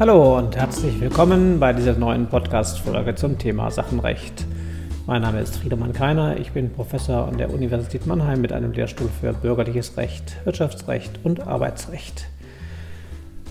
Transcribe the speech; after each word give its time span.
Hallo 0.00 0.38
und 0.38 0.56
herzlich 0.56 1.00
willkommen 1.00 1.58
bei 1.58 1.72
dieser 1.72 1.94
neuen 1.94 2.28
Podcast-Folge 2.28 3.16
zum 3.16 3.36
Thema 3.36 3.68
Sachenrecht. 3.72 4.46
Mein 5.06 5.22
Name 5.22 5.40
ist 5.40 5.56
Friedemann 5.56 5.92
Keiner, 5.92 6.36
ich 6.38 6.52
bin 6.52 6.70
Professor 6.70 7.26
an 7.26 7.36
der 7.36 7.52
Universität 7.52 8.06
Mannheim 8.06 8.40
mit 8.40 8.52
einem 8.52 8.70
Lehrstuhl 8.70 9.08
für 9.20 9.32
Bürgerliches 9.32 9.96
Recht, 9.96 10.36
Wirtschaftsrecht 10.44 11.18
und 11.24 11.48
Arbeitsrecht. 11.48 12.26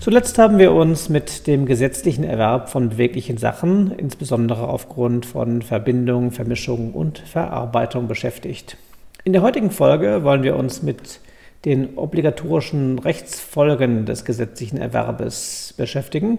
Zuletzt 0.00 0.38
haben 0.38 0.56
wir 0.56 0.72
uns 0.72 1.10
mit 1.10 1.46
dem 1.46 1.66
gesetzlichen 1.66 2.24
Erwerb 2.24 2.70
von 2.70 2.88
beweglichen 2.88 3.36
Sachen, 3.36 3.92
insbesondere 3.92 4.68
aufgrund 4.68 5.26
von 5.26 5.60
Verbindung, 5.60 6.30
Vermischung 6.30 6.94
und 6.94 7.18
Verarbeitung 7.18 8.08
beschäftigt. 8.08 8.78
In 9.22 9.34
der 9.34 9.42
heutigen 9.42 9.70
Folge 9.70 10.24
wollen 10.24 10.42
wir 10.42 10.56
uns 10.56 10.82
mit 10.82 11.20
den 11.68 11.98
obligatorischen 11.98 12.98
Rechtsfolgen 12.98 14.06
des 14.06 14.24
gesetzlichen 14.24 14.78
Erwerbes 14.78 15.74
beschäftigen, 15.76 16.38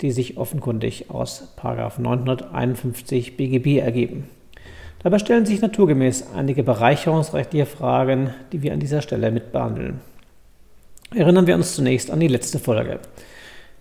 die 0.00 0.10
sich 0.10 0.36
offenkundig 0.36 1.10
aus 1.10 1.54
951 1.62 3.36
BGB 3.36 3.78
ergeben. 3.78 4.28
Dabei 5.04 5.20
stellen 5.20 5.46
sich 5.46 5.60
naturgemäß 5.60 6.32
einige 6.34 6.64
bereicherungsrechtliche 6.64 7.66
Fragen, 7.66 8.30
die 8.50 8.62
wir 8.62 8.72
an 8.72 8.80
dieser 8.80 9.00
Stelle 9.00 9.30
mit 9.30 9.52
behandeln. 9.52 10.00
Erinnern 11.14 11.46
wir 11.46 11.54
uns 11.54 11.76
zunächst 11.76 12.10
an 12.10 12.18
die 12.18 12.26
letzte 12.26 12.58
Folge. 12.58 12.98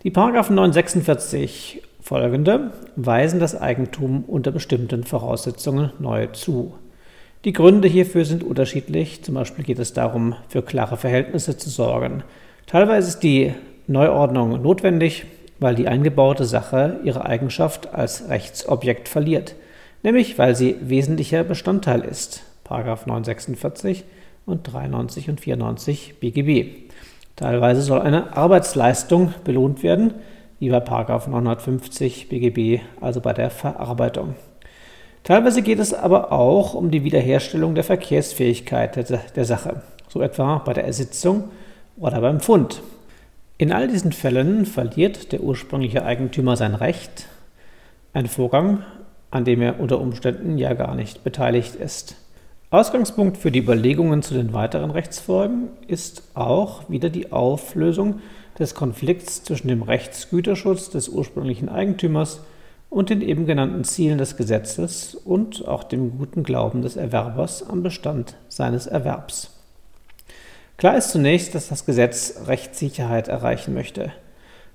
Die 0.04 0.12
Paragraphen 0.12 0.56
946 0.56 1.82
folgende 2.02 2.72
weisen 2.96 3.40
das 3.40 3.60
Eigentum 3.60 4.26
unter 4.26 4.52
bestimmten 4.52 5.06
Voraussetzungen 5.06 5.92
neu 5.98 6.28
zu. 6.28 6.76
Die 7.46 7.52
Gründe 7.52 7.90
hierfür 7.90 8.24
sind 8.24 8.42
unterschiedlich. 8.42 9.22
Zum 9.22 9.36
Beispiel 9.36 9.66
geht 9.66 9.80
es 9.80 9.92
darum, 9.92 10.36
für 10.48 10.62
klare 10.62 10.96
Verhältnisse 10.96 11.58
zu 11.58 11.70
sorgen. 11.70 12.24
Teilweise 12.68 13.10
ist 13.10 13.20
die 13.20 13.54
Neuordnung 13.86 14.62
notwendig, 14.62 15.26
weil 15.60 15.76
die 15.76 15.90
eingebaute 15.90 16.46
Sache 16.46 17.02
ihre 17.04 17.26
Eigenschaft 17.26 17.94
als 17.94 18.30
Rechtsobjekt 18.30 19.10
verliert, 19.10 19.56
nämlich 20.04 20.38
weil 20.38 20.56
sie 20.56 20.78
wesentlicher 20.80 21.44
Bestandteil 21.44 22.02
ist. 22.02 22.44
Paragraph 22.64 23.08
946 23.08 24.06
und 24.46 24.62
93 24.72 25.30
und 25.30 25.42
94 25.42 26.22
BGB. 26.22 26.92
Teilweise 27.36 27.82
soll 27.82 28.00
eine 28.00 28.38
Arbeitsleistung 28.38 29.34
belohnt 29.44 29.84
werden, 29.84 30.14
wie 30.60 30.70
bei 30.70 30.80
Paragraph 30.80 31.28
950 31.28 32.30
BGB, 32.30 32.82
also 33.02 33.20
bei 33.20 33.34
der 33.34 33.50
Verarbeitung. 33.50 34.36
Teilweise 35.24 35.62
geht 35.62 35.80
es 35.80 35.94
aber 35.94 36.34
auch 36.34 36.74
um 36.74 36.92
die 36.92 37.06
Wiederherstellung 37.06 37.76
der 37.76 37.86
Verkehrsfähigkeit 37.86 39.10
der, 39.36 39.46
Sache, 39.46 39.82
so 40.10 40.22
etwa 40.22 40.58
bei 40.58 40.74
der 40.74 40.84
Ersitzung 40.84 41.46
oder 41.98 42.20
beim 42.20 42.42
Fund. 42.42 42.82
In 43.58 43.72
all 43.72 43.88
diesen 43.88 44.12
Fällen 44.12 44.66
verliert 44.66 45.32
der 45.32 45.42
ursprüngliche 45.42 46.04
Eigentümer 46.04 46.58
sein 46.58 46.76
Recht, 46.76 47.28
ein 48.12 48.28
Vorgang, 48.28 48.84
an 49.32 49.46
dem 49.46 49.62
er 49.62 49.80
unter 49.80 50.02
Umständen 50.02 50.58
ja 50.58 50.74
gar 50.74 50.94
nicht 50.94 51.24
beteiligt 51.24 51.76
ist. 51.76 52.18
Ausgangspunkt 52.70 53.38
für 53.38 53.52
die 53.52 53.60
Überlegungen 53.60 54.24
zu 54.24 54.34
den 54.34 54.52
weiteren 54.52 54.92
Rechtsfolgen 54.92 55.70
ist 55.88 56.24
auch 56.34 56.90
wieder 56.90 57.10
die 57.10 57.32
Auflösung 57.32 58.20
des 58.60 58.76
Konflikts 58.76 59.44
zwischen 59.44 59.70
dem 59.70 59.84
Rechtsgüterschutz 59.84 60.90
des 60.90 61.08
ursprünglichen 61.08 61.70
Eigentümers 61.70 62.42
und 62.94 63.10
den 63.10 63.22
eben 63.22 63.48
genannten 63.48 63.84
Zielen 63.84 64.20
des 64.20 64.38
Gesetzes 64.38 65.16
und 65.16 65.68
auch 65.68 65.84
dem 65.84 66.20
guten 66.20 66.44
Glauben 66.44 66.84
des 66.84 66.96
Erwerbers 66.96 67.68
am 67.68 67.82
Bestand 67.82 68.36
seines 68.50 68.86
Erwerbs. 68.86 69.50
Klar 70.78 70.96
ist 70.96 71.10
zunächst, 71.10 71.56
dass 71.56 71.70
das 71.70 71.88
Gesetz 71.88 72.42
Rechtssicherheit 72.46 73.30
erreichen 73.30 73.74
möchte. 73.74 74.12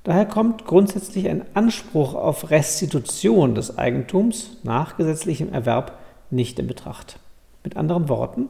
Daher 0.03 0.27
kommt 0.27 0.65
grundsätzlich 0.65 1.29
ein 1.29 1.45
Anspruch 1.55 2.15
auf 2.15 2.51
Restitution 2.51 3.55
des 3.55 3.79
Eigentums 3.79 4.59
nach 4.65 4.97
gesetzlichem 4.97 5.53
Erwerb 5.53 5.97
nicht 6.31 6.59
in 6.59 6.67
Betracht. 6.67 7.21
Mit 7.62 7.77
anderen 7.77 8.09
Worten, 8.09 8.49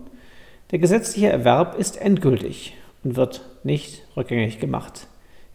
der 0.71 0.79
gesetzliche 0.79 1.29
Erwerb 1.29 1.79
ist 1.79 2.01
endgültig 2.01 2.75
und 3.05 3.17
wird 3.17 3.43
nicht 3.65 4.03
rückgängig 4.17 4.61
gemacht. 4.61 5.09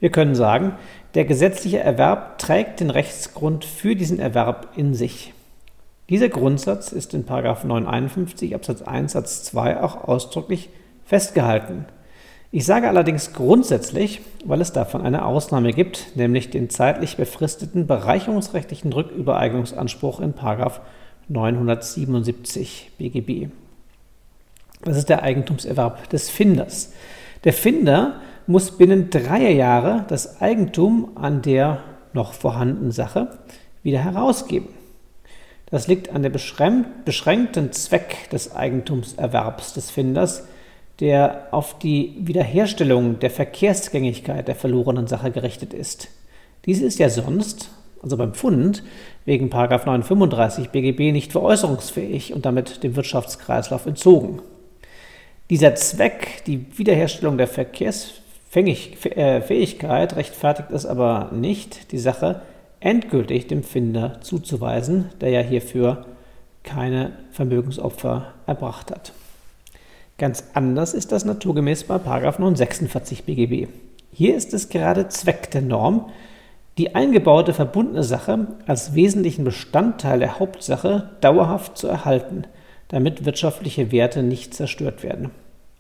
Wir 0.03 0.12
können 0.12 0.36
sagen, 0.36 0.74
der 1.14 1.24
gesetzliche 1.24 1.80
Erwerb 1.80 2.38
trägt 2.38 2.81
den 2.81 2.90
Rechtsgrund 2.90 3.64
für 3.64 3.96
diesen 3.96 4.19
Erwerb 4.19 4.74
in 4.75 4.94
sich. 4.94 5.34
Dieser 6.09 6.28
Grundsatz 6.28 6.91
ist 6.91 7.14
in 7.14 7.24
951 7.25 8.53
Absatz 8.53 8.81
1 8.81 9.13
Satz 9.13 9.46
2 9.46 9.81
auch 9.81 10.03
ausdrücklich 10.03 10.68
festgehalten. 11.06 11.86
Ich 12.52 12.66
sage 12.66 12.90
allerdings 12.90 13.31
grundsätzlich, 13.31 14.19
weil 14.44 14.59
es 14.59 14.74
davon 14.74 15.03
eine 15.03 15.24
Ausnahme 15.24 15.72
gibt, 15.72 16.18
nämlich 16.18 16.50
den 16.50 16.69
zeitlich 16.69 17.16
befristeten 17.16 17.88
bereicherungsrechtlichen 17.88 18.92
Rückübereignungsanspruch 18.92 20.19
in 20.19 20.34
977 21.30 22.92
BGB. 22.97 23.47
Das 24.84 24.97
ist 24.97 25.08
der 25.08 25.24
Eigentumserwerb 25.24 26.09
des 26.09 26.30
Finders. 26.30 26.92
Der 27.46 27.53
Finder 27.53 28.19
muss 28.48 28.72
binnen 28.72 29.09
dreier 29.09 29.52
Jahre 29.52 30.06
das 30.08 30.42
Eigentum 30.42 31.12
an 31.16 31.42
der 31.42 31.80
noch 32.14 32.34
vorhandenen 32.34 32.92
Sache 32.92 33.30
wieder 33.84 34.00
herausgeben. 34.00 34.70
Das 35.74 35.88
liegt 35.88 36.12
an 36.12 36.22
der 36.22 36.30
beschränkten 36.30 37.72
Zweck 37.72 38.30
des 38.31 38.56
Eigentumserwerbs 38.56 39.74
des 39.74 39.90
Finders, 39.90 40.48
der 41.00 41.48
auf 41.52 41.80
die 41.80 42.16
Wiederherstellung 42.20 43.20
der 43.20 43.31
Verkehrsgängigkeit 43.31 44.48
der 44.48 44.56
verlorenen 44.56 45.08
Sache 45.08 45.31
gerichtet 45.31 45.74
ist. 45.74 46.10
Diese 46.66 46.86
ist 46.86 47.00
ja 47.00 47.10
sonst, 47.10 47.72
also 48.04 48.18
beim 48.18 48.36
Fund, 48.36 48.84
wegen 49.25 49.50
935 49.50 50.70
BGB 50.70 51.12
nicht 51.12 51.31
veräußerungsfähig 51.31 52.34
und 52.34 52.46
damit 52.46 52.84
dem 52.84 52.96
Wirtschaftskreislauf 52.96 53.86
entzogen. 53.86 54.42
Dieser 55.50 55.75
Zweck, 55.75 56.44
die 56.46 56.66
Wiederherstellung 56.78 57.38
der 57.38 57.48
Verkehrs 57.48 58.22
Fähigkeit 58.53 60.16
rechtfertigt 60.16 60.69
es 60.69 60.86
aber 60.86 61.31
nicht, 61.34 61.91
die 61.91 61.97
Sache 61.97 62.41
endgültig 62.80 63.47
dem 63.47 63.64
Finder 63.64 64.22
zuzuweisen, 64.22 65.09
der 65.22 65.30
ja 65.30 65.40
hierfür 65.40 66.06
keine 66.62 67.13
Vermögensopfer 67.31 68.28
erbracht 68.46 68.92
hat. 68.92 69.12
Ganz 70.19 70.52
anders 70.53 70.94
ist 70.94 71.12
das 71.12 71.25
naturgemäß 71.25 71.86
bei 71.86 71.97
946 71.97 73.24
BGB. 73.24 73.69
Hier 74.12 74.36
ist 74.36 74.53
es 74.53 74.69
gerade 74.69 75.08
Zweck 75.08 75.50
der 75.50 75.63
Norm, 75.63 76.12
die 76.78 76.94
eingebaute 76.94 77.56
verbundene 77.56 78.03
Sache 78.03 78.47
als 78.68 78.94
wesentlichen 78.94 79.46
Bestandteil 79.46 80.19
der 80.19 80.38
Hauptsache 80.38 81.09
dauerhaft 81.22 81.75
zu 81.75 81.88
erhalten, 81.88 82.44
damit 82.90 83.25
wirtschaftliche 83.25 83.92
Werte 83.92 84.22
nicht 84.22 84.53
zerstört 84.53 85.02
werden. 85.02 85.31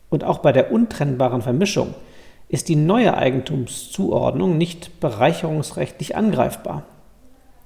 Und 0.09 0.23
auch 0.23 0.39
bei 0.39 0.51
der 0.51 0.71
untrennbaren 0.71 1.43
Vermischung– 1.43 1.93
ist 2.53 2.69
die 2.69 2.75
neue 2.75 3.17
Eigentumszuordnung 3.17 4.59
nicht 4.59 4.99
bereicherungsrechtlich 4.99 6.15
angreifbar. 6.15 6.83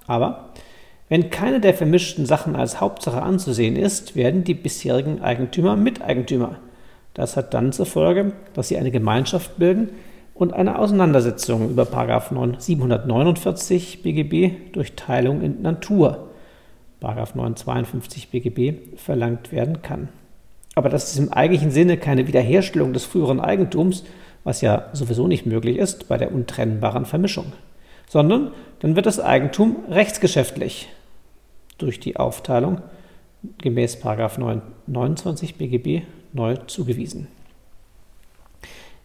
Aber 0.08 0.52
wenn 1.10 1.30
keine 1.30 1.60
der 1.60 1.74
vermischten 1.74 2.26
Sachen 2.26 2.56
als 2.56 2.80
Hauptsache 2.80 3.22
anzusehen 3.22 3.76
ist, 3.76 4.16
werden 4.16 4.46
die 4.46 4.54
bisherigen 4.54 5.22
Eigentümer 5.22 5.76
Miteigentümer. 5.76 6.56
Das 7.14 7.36
hat 7.36 7.54
dann 7.54 7.74
zur 7.74 7.86
Folge, 7.86 8.32
dass 8.54 8.70
sie 8.70 8.78
eine 8.78 8.92
Gemeinschaft 8.92 9.58
bilden 9.58 9.90
und 10.34 10.54
eine 10.54 10.80
Auseinandersetzung 10.80 11.70
über 11.70 11.86
749 11.86 14.04
BGB 14.04 14.72
durch 14.72 14.94
Teilung 14.94 15.42
in 15.42 15.62
Natur, 15.62 16.30
952 17.02 18.30
BGB, 18.30 18.96
verlangt 18.96 19.52
werden 19.52 19.82
kann. 19.82 20.08
Aber 20.76 20.88
das 20.88 21.12
ist 21.12 21.20
im 21.20 21.34
eigentlichen 21.34 21.72
Sinne 21.72 21.98
keine 21.98 22.28
Wiederherstellung 22.28 22.94
des 22.94 23.04
früheren 23.04 23.42
Eigentums, 23.42 24.06
was 24.48 24.62
ja 24.62 24.86
sowieso 24.94 25.28
nicht 25.28 25.46
möglich 25.46 25.76
ist 25.76 26.08
bei 26.08 26.18
der 26.18 26.34
untrennbaren 26.34 27.04
Vermischung, 27.04 27.52
sondern 28.08 28.54
dann 28.80 28.96
wird 28.96 29.06
das 29.06 29.20
Eigentum 29.20 29.76
rechtsgeschäftlich 29.90 30.88
durch 31.78 32.00
die 32.00 32.16
Aufteilung 32.16 32.82
gemäß 33.58 33.98
29 34.88 35.56
BGB 35.56 36.04
neu 36.32 36.56
zugewiesen. 36.66 37.28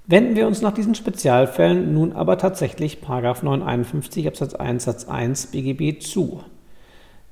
Wenden 0.07 0.37
wir 0.37 0.47
uns 0.47 0.63
nach 0.63 0.75
diesen 0.75 0.95
Spezialfällen 0.95 1.93
nun 1.93 2.13
aber 2.13 2.39
tatsächlich 2.39 3.01
951 3.43 4.29
Absatz 4.29 4.55
1 4.55 4.85
Satz 4.85 5.09
1 5.09 5.49
BGB 5.49 6.01
zu. 6.01 6.45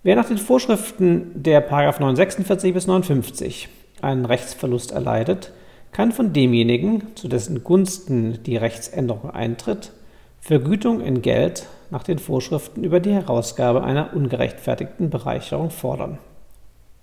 Wer 0.02 0.16
nach 0.16 0.26
den 0.26 0.38
Vorschriften 0.38 1.30
der 1.34 1.60
946 2.00 2.74
bis 2.74 2.88
59 2.88 3.68
einen 4.02 4.24
Rechtsverlust 4.24 4.90
erleidet, 4.90 5.52
kann 5.92 6.12
von 6.12 6.32
demjenigen, 6.32 7.16
zu 7.16 7.28
dessen 7.28 7.64
Gunsten 7.64 8.42
die 8.44 8.56
Rechtsänderung 8.56 9.30
eintritt, 9.30 9.92
Vergütung 10.40 11.00
in 11.00 11.22
Geld 11.22 11.66
nach 11.90 12.02
den 12.02 12.18
Vorschriften 12.18 12.84
über 12.84 13.00
die 13.00 13.12
Herausgabe 13.12 13.82
einer 13.82 14.14
ungerechtfertigten 14.14 15.10
Bereicherung 15.10 15.70
fordern. 15.70 16.18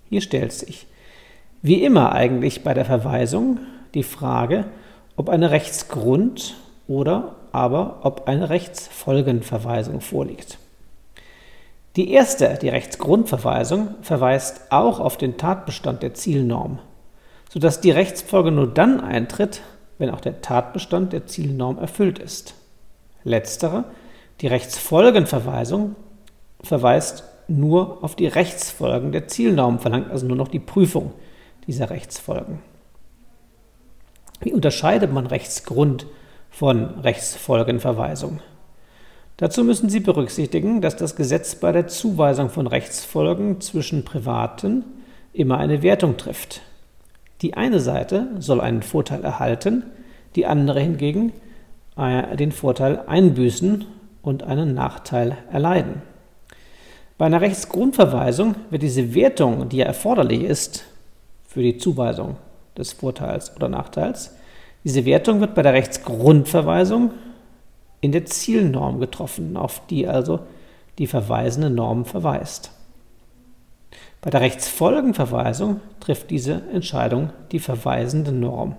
Hier 0.08 0.20
stellt 0.20 0.52
sich, 0.52 0.86
wie 1.62 1.82
immer 1.82 2.12
eigentlich 2.12 2.64
bei 2.64 2.74
der 2.74 2.84
Verweisung, 2.84 3.60
die 3.94 4.02
Frage, 4.02 4.66
ob 5.16 5.28
eine 5.28 5.50
Rechtsgrund 5.50 6.54
oder 6.86 7.36
aber, 7.52 8.00
ob 8.02 8.28
eine 8.28 8.48
Rechtsfolgenverweisung 8.48 10.00
vorliegt. 10.00 10.58
Die 11.96 12.12
erste, 12.12 12.58
die 12.60 12.68
Rechtsgrundverweisung, 12.68 13.96
verweist 14.02 14.70
auch 14.70 15.00
auf 15.00 15.16
den 15.16 15.36
Tatbestand 15.36 16.02
der 16.02 16.14
Zielnorm, 16.14 16.78
sodass 17.50 17.80
die 17.80 17.90
Rechtsfolge 17.90 18.50
nur 18.50 18.66
dann 18.66 19.00
eintritt, 19.00 19.62
wenn 19.98 20.10
auch 20.10 20.20
der 20.20 20.40
Tatbestand 20.40 21.12
der 21.12 21.26
Zielnorm 21.26 21.78
erfüllt 21.78 22.18
ist. 22.18 22.54
Letztere, 23.24 23.84
die 24.40 24.46
Rechtsfolgenverweisung, 24.46 25.96
verweist 26.62 27.24
nur 27.48 28.04
auf 28.04 28.14
die 28.14 28.26
Rechtsfolgen 28.26 29.12
der 29.12 29.28
Zielnorm, 29.28 29.78
verlangt 29.78 30.10
also 30.10 30.26
nur 30.26 30.36
noch 30.36 30.48
die 30.48 30.58
Prüfung 30.58 31.12
dieser 31.66 31.90
Rechtsfolgen. 31.90 32.60
Wie 34.40 34.52
unterscheidet 34.52 35.12
man 35.12 35.26
Rechtsgrund 35.26 36.06
von 36.50 37.00
Rechtsfolgenverweisung? 37.00 38.40
Dazu 39.38 39.64
müssen 39.64 39.88
Sie 39.88 40.00
berücksichtigen, 40.00 40.80
dass 40.80 40.96
das 40.96 41.16
Gesetz 41.16 41.54
bei 41.54 41.72
der 41.72 41.86
Zuweisung 41.86 42.50
von 42.50 42.66
Rechtsfolgen 42.66 43.60
zwischen 43.60 44.04
Privaten 44.04 44.84
immer 45.32 45.58
eine 45.58 45.82
Wertung 45.82 46.16
trifft. 46.16 46.62
Die 47.42 47.54
eine 47.54 47.80
Seite 47.80 48.28
soll 48.38 48.60
einen 48.60 48.82
Vorteil 48.82 49.24
erhalten, 49.24 49.84
die 50.34 50.46
andere 50.46 50.80
hingegen 50.80 51.32
äh, 51.96 52.36
den 52.36 52.52
Vorteil 52.52 53.02
einbüßen 53.06 53.84
und 54.22 54.42
einen 54.42 54.74
Nachteil 54.74 55.36
erleiden. 55.52 56.02
Bei 57.16 57.26
einer 57.26 57.40
Rechtsgrundverweisung 57.40 58.54
wird 58.70 58.82
diese 58.82 59.14
Wertung, 59.14 59.68
die 59.68 59.78
ja 59.78 59.86
erforderlich 59.86 60.42
ist 60.42 60.84
für 61.46 61.62
die 61.62 61.78
Zuweisung 61.78 62.36
des 62.76 62.92
Vorteils 62.92 63.54
oder 63.56 63.68
Nachteils, 63.68 64.36
diese 64.84 65.04
Wertung 65.04 65.40
wird 65.40 65.54
bei 65.54 65.62
der 65.62 65.72
Rechtsgrundverweisung 65.72 67.10
in 68.00 68.12
der 68.12 68.26
Zielnorm 68.26 69.00
getroffen, 69.00 69.56
auf 69.56 69.82
die 69.88 70.06
also 70.06 70.40
die 70.98 71.06
verweisende 71.06 71.70
Norm 71.70 72.04
verweist. 72.04 72.70
Bei 74.20 74.30
der 74.30 74.40
Rechtsfolgenverweisung 74.40 75.80
trifft 76.00 76.30
diese 76.30 76.62
Entscheidung 76.72 77.30
die 77.52 77.60
verweisende 77.60 78.32
Norm. 78.32 78.74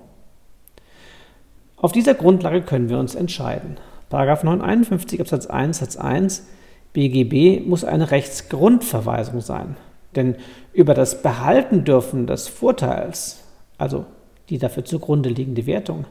Auf 1.77 1.93
dieser 1.93 2.13
Grundlage 2.13 2.61
können 2.61 2.89
wir 2.89 2.99
uns 2.99 3.15
entscheiden. 3.15 3.77
951 4.11 5.21
Absatz 5.21 5.45
1 5.45 5.77
Satz 5.77 5.95
1 5.95 6.47
BGB 6.91 7.65
muss 7.65 7.85
eine 7.85 8.11
Rechtsgrundverweisung 8.11 9.39
sein. 9.39 9.77
Denn 10.15 10.35
über 10.73 10.93
das 10.93 11.21
Behalten 11.21 11.85
dürfen 11.85 12.27
des 12.27 12.47
Vorteils, 12.47 13.43
also 13.77 14.05
die 14.49 14.57
dafür 14.57 14.83
zugrunde 14.83 15.29
liegende 15.29 15.65
Wertung, 15.67 16.05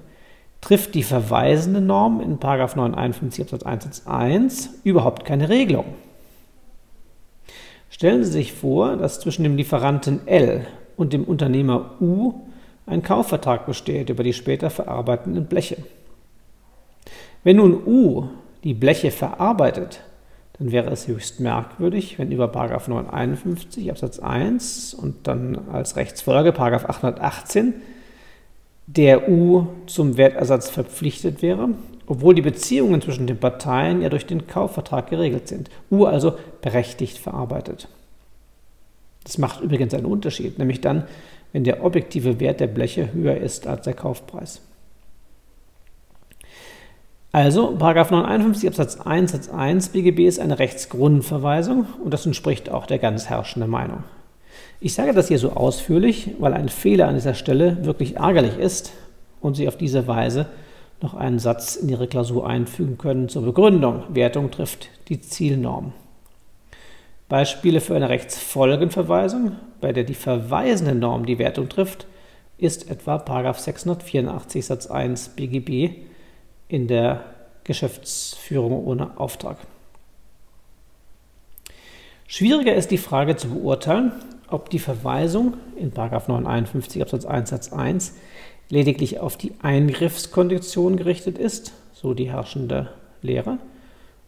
trifft 0.61 0.95
die 0.95 1.03
verweisende 1.03 1.81
Norm 1.81 2.21
in 2.21 2.39
951 2.39 3.43
Absatz 3.43 3.63
1 3.65 3.85
Satz 3.85 4.07
1 4.07 4.81
überhaupt 4.85 5.25
keine 5.25 5.49
Regelung. 5.49 5.87
Stellen 7.99 8.23
Sie 8.23 8.31
sich 8.31 8.53
vor, 8.53 8.97
dass 8.97 9.19
zwischen 9.19 9.43
dem 9.43 9.57
Lieferanten 9.57 10.29
L 10.29 10.65
und 10.97 11.13
dem 11.13 11.25
Unternehmer 11.25 11.97
U 12.01 12.33
ein 12.87 13.03
Kaufvertrag 13.03 13.67
besteht 13.67 14.09
über 14.09 14.23
die 14.23 14.35
später 14.35 14.71
verarbeitenden 14.71 15.47
Bleche. 15.47 15.79
Wenn 17.43 17.57
nun 17.57 17.85
U 17.85 18.29
die 18.63 18.75
Bleche 18.75 19.11
verarbeitet, 19.11 20.05
dann 20.61 20.71
wäre 20.71 20.91
es 20.91 21.09
höchst 21.09 21.41
merkwürdig, 21.41 22.21
wenn 22.21 22.31
über 22.31 22.47
951 22.47 23.91
Absatz 23.91 24.21
1 24.21 24.95
und 24.95 25.27
dann 25.27 25.69
als 25.73 25.97
Rechtsfolge 25.97 26.57
818 26.57 27.75
der 28.87 29.29
U 29.29 29.67
zum 29.87 30.17
Wertersatz 30.17 30.71
verpflichtet 30.71 31.43
wäre, 31.43 31.71
obwohl 32.09 32.35
die 32.35 32.43
Beziehungen 32.43 33.03
zwischen 33.03 33.27
den 33.27 33.39
Parteien 33.39 34.01
ja 34.01 34.09
durch 34.09 34.27
den 34.27 34.47
Kaufvertrag 34.47 35.11
geregelt 35.11 35.47
sind. 35.47 35.71
U 35.91 36.07
also 36.07 36.35
berechtigt 36.63 37.19
verarbeitet. 37.19 37.89
Das 39.25 39.37
macht 39.37 39.61
übrigens 39.61 39.93
einen 39.93 40.07
Unterschied, 40.07 40.59
nämlich 40.59 40.81
dann, 40.81 41.05
wenn 41.53 41.65
der 41.65 41.85
objektive 41.85 42.41
Wert 42.41 42.61
der 42.61 42.67
Bleche 42.67 43.13
höher 43.13 43.37
ist 43.37 43.67
als 43.67 43.85
der 43.85 43.93
Kaufpreis. 43.93 44.63
Also, 47.31 47.73
951 47.73 48.69
Absatz 48.69 49.01
1 49.01 49.33
Satz 49.33 49.49
1 49.51 49.91
BGB 49.91 50.21
ist 50.21 50.41
eine 50.41 50.59
Rechtsgrundverweisung 50.59 51.87
und 52.03 52.15
das 52.15 52.25
entspricht 52.25 52.71
auch 52.71 52.87
der 52.87 52.99
ganz 52.99 53.29
herrschenden 53.29 53.71
Meinung. 53.71 54.03
Ich 54.81 54.95
sage 54.95 55.13
das 55.13 55.29
hier 55.29 55.39
so 55.39 55.53
ausführlich, 55.53 56.31
weil 56.39 56.55
ein 56.55 56.71
Fehler 56.71 57.07
an 57.07 57.17
dieser 57.17 57.35
Stelle 57.35 57.85
wirklich 57.85 58.17
ärgerlich 58.17 58.57
ist 58.57 58.93
und 59.43 59.57
Sie 59.57 59.69
auf 59.69 59.77
diese 59.77 60.07
Weise 60.07 60.47
noch 61.01 61.15
einen 61.15 61.39
Satz 61.39 61.77
in 61.77 61.89
Ihre 61.89 62.09
Klausur 62.09 62.47
einfügen 62.47 62.99
können 62.99 63.29
zur 63.29 63.43
Begründung. 63.43 64.03
Wertung 64.09 64.51
trifft 64.51 64.91
die 65.09 65.21
Zielnorm. 65.21 65.93
Beispiele 67.29 67.81
für 67.81 67.95
eine 67.95 68.09
Rechtsfolgenverweisung, 68.09 69.57
bei 69.81 69.93
der 69.93 70.05
die 70.05 70.15
verweisende 70.15 70.95
Norm 70.95 71.27
die 71.27 71.39
Wertung 71.39 71.69
trifft, 71.69 72.07
ist 72.57 72.91
etwa 72.91 73.19
684 73.19 74.65
Satz 74.65 74.87
1 74.87 75.31
BGB 75.31 75.91
in 76.69 76.89
der 76.89 77.25
Geschäftsführung 77.65 78.85
ohne 78.85 79.19
Auftrag. 79.19 79.59
Schwieriger 82.27 82.75
ist 82.75 82.91
die 82.91 82.99
Frage 82.99 83.37
zu 83.37 83.49
beurteilen, 83.49 84.13
ob 84.51 84.71
die 84.71 84.79
Verweisung 84.79 85.55
in 85.77 85.93
951 85.95 87.03
Absatz 87.03 87.25
1 87.25 87.51
Satz 87.51 87.73
1 87.73 88.15
lediglich 88.69 89.21
auf 89.21 89.37
die 89.37 89.53
Eingriffskondition 89.63 90.97
gerichtet 90.97 91.39
ist, 91.39 91.73
so 91.93 92.15
die 92.15 92.31
herrschende 92.31 92.91
Lehre, 93.23 93.59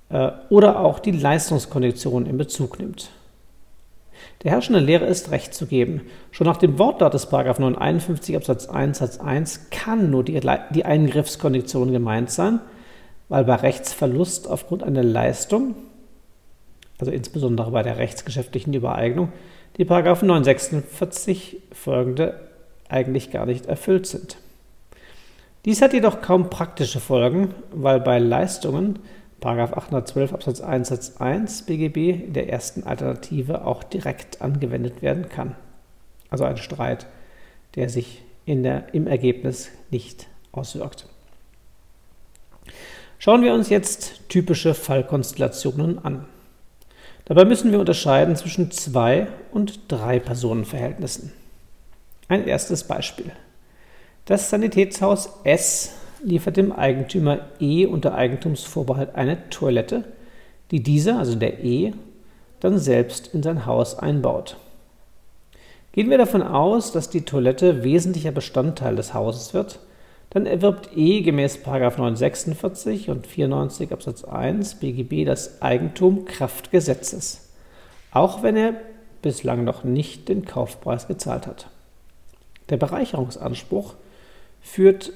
äh, 0.09 0.31
oder 0.49 0.81
auch 0.81 0.99
die 0.99 1.13
Leistungskondition 1.13 2.27
in 2.27 2.39
Bezug 2.39 2.79
nimmt. 2.79 3.11
Der 4.43 4.53
herrschenden 4.53 4.85
Lehre 4.85 5.07
ist 5.07 5.31
Recht 5.31 5.55
zu 5.55 5.67
geben. 5.67 6.03
Schon 6.31 6.47
nach 6.47 6.57
dem 6.57 6.79
Wortlaut 6.79 7.13
des 7.13 7.31
951 7.31 8.37
Absatz 8.37 8.69
1 8.69 8.99
Satz 8.99 9.19
1 9.19 9.71
kann 9.71 10.11
nur 10.11 10.25
die, 10.25 10.41
die 10.75 10.85
Eingriffskondition 10.85 11.93
gemeint 11.93 12.31
sein, 12.31 12.61
weil 13.29 13.45
bei 13.45 13.55
Rechtsverlust 13.55 14.49
aufgrund 14.49 14.83
einer 14.83 15.03
Leistung, 15.03 15.75
also 16.99 17.13
insbesondere 17.13 17.71
bei 17.71 17.83
der 17.83 17.99
rechtsgeschäftlichen 17.99 18.73
Übereignung, 18.73 19.31
die 19.77 19.85
946 19.85 21.59
folgende 21.73 22.50
eigentlich 22.91 23.31
gar 23.31 23.47
nicht 23.47 23.67
erfüllt 23.67 24.07
sind. 24.07 24.37
Dies 25.65 25.83
hat 25.83 25.93
jedoch 25.93 26.23
kaum 26.23 26.51
praktische 26.51 27.01
Folgen, 27.01 27.55
weil 27.71 28.01
bei 28.01 28.19
Leistungen 28.19 28.99
812 29.43 30.33
Absatz 30.33 30.61
1 30.61 30.89
Satz 30.89 31.17
1 31.19 31.63
BGB 31.63 32.25
in 32.25 32.33
der 32.33 32.49
ersten 32.51 32.85
Alternative 32.85 33.65
auch 33.65 33.83
direkt 33.83 34.43
angewendet 34.43 35.03
werden 35.03 35.29
kann. 35.29 35.55
Also 36.29 36.45
ein 36.45 36.57
Streit, 36.57 37.07
der 37.75 37.89
sich 37.89 38.23
der, 38.47 38.93
im 38.95 39.07
Ergebnis 39.07 39.71
nicht 39.91 40.27
auswirkt. 40.53 41.07
Schauen 43.19 43.43
wir 43.43 43.53
uns 43.53 43.69
jetzt 43.69 44.29
typische 44.29 44.75
Fallkonstellationen 44.75 45.99
an. 46.05 46.27
Dabei 47.27 47.45
müssen 47.45 47.71
wir 47.71 47.79
unterscheiden 47.79 48.35
zwischen 48.35 48.71
zwei 48.71 49.29
und 49.53 49.93
drei 49.93 50.19
Personenverhältnissen. 50.19 51.33
Ein 52.31 52.47
erstes 52.47 52.85
Beispiel. 52.85 53.33
Das 54.25 54.51
Sanitätshaus 54.51 55.31
S 55.43 55.97
liefert 56.23 56.57
dem 56.57 56.71
Eigentümer 56.71 57.41
E 57.59 57.87
unter 57.87 58.15
Eigentumsvorbehalt 58.15 59.17
eine 59.17 59.51
Toilette, 59.51 60.05
die 60.71 60.81
dieser, 60.81 61.19
also 61.19 61.35
der 61.35 61.65
E, 61.65 61.93
dann 62.61 62.79
selbst 62.79 63.35
in 63.35 63.43
sein 63.43 63.67
Haus 63.67 63.99
einbaut. 63.99 64.59
Gehen 65.91 66.09
wir 66.09 66.19
davon 66.19 66.43
aus, 66.43 66.93
dass 66.93 67.11
die 67.11 67.23
Toilette 67.23 67.83
wesentlicher 67.83 68.31
Bestandteil 68.31 68.95
des 68.95 69.13
Hauses 69.13 69.53
wird, 69.53 69.81
dann 70.31 70.47
erwirbt 70.47 70.91
E 70.97 71.23
gemäß 71.23 71.59
946 71.67 73.11
und 73.11 73.27
94 73.27 73.93
Absatz 73.93 74.23
1 74.23 74.77
BGB 74.77 75.25
das 75.25 75.61
Eigentum 75.63 76.27
Kraft 76.27 76.71
Gesetzes, 76.71 77.51
auch 78.13 78.45
wenn 78.45 78.57
er 78.57 78.75
bislang 79.21 79.65
noch 79.65 79.83
nicht 79.83 80.29
den 80.29 80.45
Kaufpreis 80.45 81.09
gezahlt 81.09 81.49
hat. 81.49 81.67
Der 82.71 82.77
Bereicherungsanspruch 82.77 83.95
führt 84.61 85.13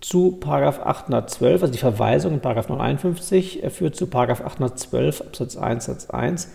zu 0.00 0.38
812, 0.42 1.62
also 1.62 1.72
die 1.72 1.78
Verweisung 1.78 2.34
in 2.34 2.40
951 2.40 3.62
führt 3.70 3.96
zu 3.96 4.06
812 4.12 5.22
Absatz 5.22 5.56
1 5.56 5.84
Satz 5.84 6.10
1 6.10 6.48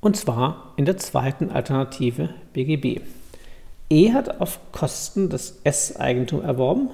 und 0.00 0.16
zwar 0.16 0.74
in 0.76 0.84
der 0.84 0.96
zweiten 0.96 1.50
Alternative 1.50 2.30
BGB. 2.52 3.00
E 3.90 4.12
hat 4.12 4.40
auf 4.40 4.60
Kosten 4.70 5.28
des 5.30 5.60
S-Eigentum 5.64 6.42
erworben, 6.42 6.90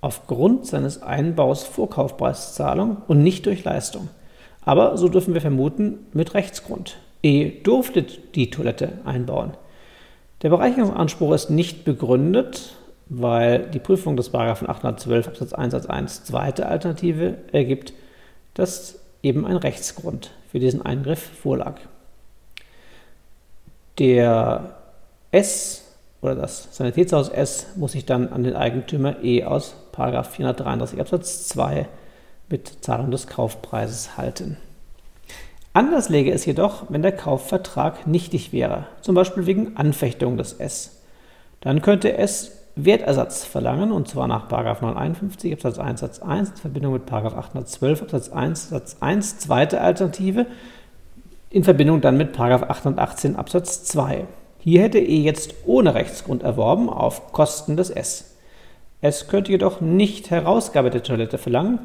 aufgrund 0.00 0.66
seines 0.66 1.02
Einbaus 1.02 1.64
Vorkaufpreiszahlung 1.64 2.98
und 3.06 3.22
nicht 3.22 3.46
durch 3.46 3.62
Leistung. 3.64 4.08
Aber 4.62 4.96
so 4.96 5.08
dürfen 5.08 5.34
wir 5.34 5.40
vermuten, 5.40 6.06
mit 6.12 6.34
Rechtsgrund. 6.34 6.96
E 7.22 7.50
durfte 7.62 8.02
die 8.02 8.50
Toilette 8.50 8.92
einbauen. 9.04 9.52
Der 10.42 10.48
Bereicherungsanspruch 10.48 11.32
ist 11.34 11.50
nicht 11.50 11.84
begründet, 11.84 12.76
weil 13.08 13.66
die 13.66 13.78
Prüfung 13.78 14.16
des 14.16 14.30
Paragraphen 14.30 14.70
812 14.70 15.28
Absatz 15.28 15.52
1 15.52 15.72
Satz 15.72 15.86
1 15.86 16.24
zweite 16.24 16.66
Alternative 16.66 17.36
ergibt, 17.52 17.92
dass 18.54 19.00
eben 19.22 19.46
ein 19.46 19.56
Rechtsgrund 19.56 20.30
für 20.50 20.58
diesen 20.58 20.82
Eingriff 20.82 21.20
vorlag. 21.20 21.80
Der 23.98 24.76
S 25.30 25.84
oder 26.22 26.34
das 26.34 26.74
Sanitätshaus 26.74 27.28
S 27.28 27.66
muss 27.76 27.92
sich 27.92 28.06
dann 28.06 28.28
an 28.32 28.44
den 28.44 28.56
Eigentümer 28.56 29.22
E 29.22 29.44
aus 29.44 29.74
433 29.94 30.98
Absatz 31.00 31.48
2 31.48 31.86
mit 32.48 32.82
Zahlung 32.82 33.10
des 33.10 33.26
Kaufpreises 33.26 34.16
halten. 34.16 34.56
Anders 35.72 36.08
läge 36.08 36.32
es 36.32 36.46
jedoch, 36.46 36.84
wenn 36.88 37.02
der 37.02 37.12
Kaufvertrag 37.12 38.06
nichtig 38.06 38.52
wäre, 38.52 38.86
zum 39.02 39.14
Beispiel 39.14 39.46
wegen 39.46 39.76
Anfechtung 39.76 40.36
des 40.36 40.54
S. 40.54 41.02
Dann 41.60 41.80
könnte 41.80 42.16
S 42.16 42.56
Wertersatz 42.74 43.44
verlangen, 43.44 43.92
und 43.92 44.08
zwar 44.08 44.26
nach 44.26 44.50
951 44.50 45.52
Absatz 45.52 45.78
1 45.78 46.00
Satz 46.00 46.18
1 46.20 46.50
in 46.50 46.56
Verbindung 46.56 46.94
mit 46.94 47.12
812 47.12 48.02
Absatz 48.02 48.30
1 48.30 48.70
Satz 48.70 48.96
1, 49.00 49.38
zweite 49.38 49.80
Alternative, 49.80 50.46
in 51.50 51.62
Verbindung 51.62 52.00
dann 52.00 52.16
mit 52.16 52.38
818 52.38 53.36
Absatz 53.36 53.84
2. 53.84 54.26
Hier 54.58 54.82
hätte 54.82 54.98
E 54.98 55.20
jetzt 55.20 55.54
ohne 55.66 55.94
Rechtsgrund 55.94 56.42
erworben 56.42 56.90
auf 56.90 57.32
Kosten 57.32 57.76
des 57.76 57.90
S. 57.90 58.36
Es 59.00 59.28
könnte 59.28 59.52
jedoch 59.52 59.80
nicht 59.80 60.30
Herausgabe 60.30 60.90
der 60.90 61.02
Toilette 61.02 61.38
verlangen, 61.38 61.78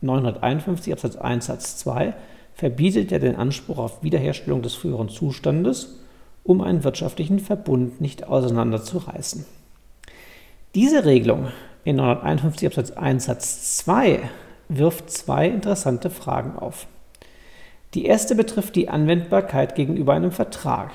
951 0.00 0.92
Absatz 0.92 1.16
1 1.16 1.46
Satz 1.46 1.76
2 1.78 2.14
verbietet 2.58 3.12
ja 3.12 3.20
den 3.20 3.36
Anspruch 3.36 3.78
auf 3.78 4.02
Wiederherstellung 4.02 4.62
des 4.62 4.74
früheren 4.74 5.08
Zustandes, 5.08 6.00
um 6.42 6.60
einen 6.60 6.82
wirtschaftlichen 6.82 7.38
Verbund 7.38 8.00
nicht 8.00 8.26
auseinanderzureißen. 8.26 9.46
Diese 10.74 11.04
Regelung 11.04 11.48
in 11.84 11.96
951 11.96 12.66
Absatz 12.66 12.90
1 12.90 13.24
Satz 13.24 13.76
2 13.76 14.28
wirft 14.68 15.10
zwei 15.10 15.46
interessante 15.46 16.10
Fragen 16.10 16.58
auf. 16.58 16.88
Die 17.94 18.04
erste 18.04 18.34
betrifft 18.34 18.74
die 18.74 18.88
Anwendbarkeit 18.88 19.76
gegenüber 19.76 20.14
einem 20.14 20.32
Vertrag. 20.32 20.90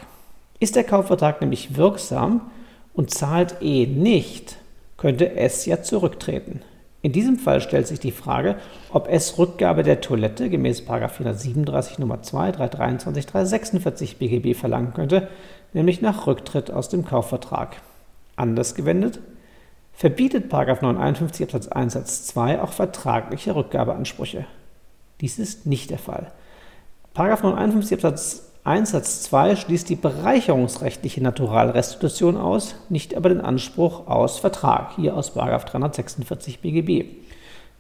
Ist 0.60 0.76
der 0.76 0.84
Kaufvertrag 0.84 1.40
nämlich 1.40 1.78
wirksam 1.78 2.52
und 2.94 3.10
zahlt 3.10 3.56
E 3.62 3.88
nicht, 3.88 4.58
könnte 4.98 5.36
S 5.38 5.66
ja 5.66 5.82
zurücktreten. 5.82 6.62
In 7.04 7.12
diesem 7.12 7.38
Fall 7.38 7.60
stellt 7.60 7.86
sich 7.86 8.00
die 8.00 8.14
Frage, 8.14 8.56
ob 8.90 9.10
S 9.10 9.38
Rückgabe 9.38 9.84
der 9.84 10.00
Toilette 10.00 10.50
gemäß 10.50 10.80
437 10.80 12.00
Nummer 12.00 12.22
2, 12.22 12.54
323, 12.54 13.26
346 13.26 14.18
BGB 14.20 14.58
verlangen 14.58 14.94
könnte, 14.94 15.28
nämlich 15.74 16.02
nach 16.02 16.28
Rücktritt 16.28 16.72
aus 16.72 16.88
dem 16.88 17.04
Kaufvertrag. 17.04 17.76
Anders 18.38 18.74
gewendet, 18.74 19.20
verbietet 19.92 20.50
951 20.50 21.44
Absatz 21.44 21.68
1 21.68 21.94
Satz 21.94 22.26
2 22.28 22.62
auch 22.62 22.72
vertragliche 22.72 23.54
Rückgabeansprüche. 23.54 24.46
Dies 25.20 25.40
ist 25.40 25.66
nicht 25.66 25.90
der 25.90 26.00
Fall. 26.00 26.32
951 27.16 27.96
Absatz 27.96 28.53
1 28.66 28.92
Satz 28.92 29.24
2 29.24 29.58
schließt 29.58 29.90
die 29.90 29.98
bereicherungsrechtliche 29.98 31.22
Naturalrestitution 31.22 32.38
aus, 32.38 32.76
nicht 32.88 33.14
aber 33.14 33.28
den 33.28 33.42
Anspruch 33.42 34.08
aus 34.08 34.40
Vertrag, 34.40 34.96
hier 34.96 35.18
aus 35.18 35.34
346 35.34 36.62
BGB. 36.62 37.06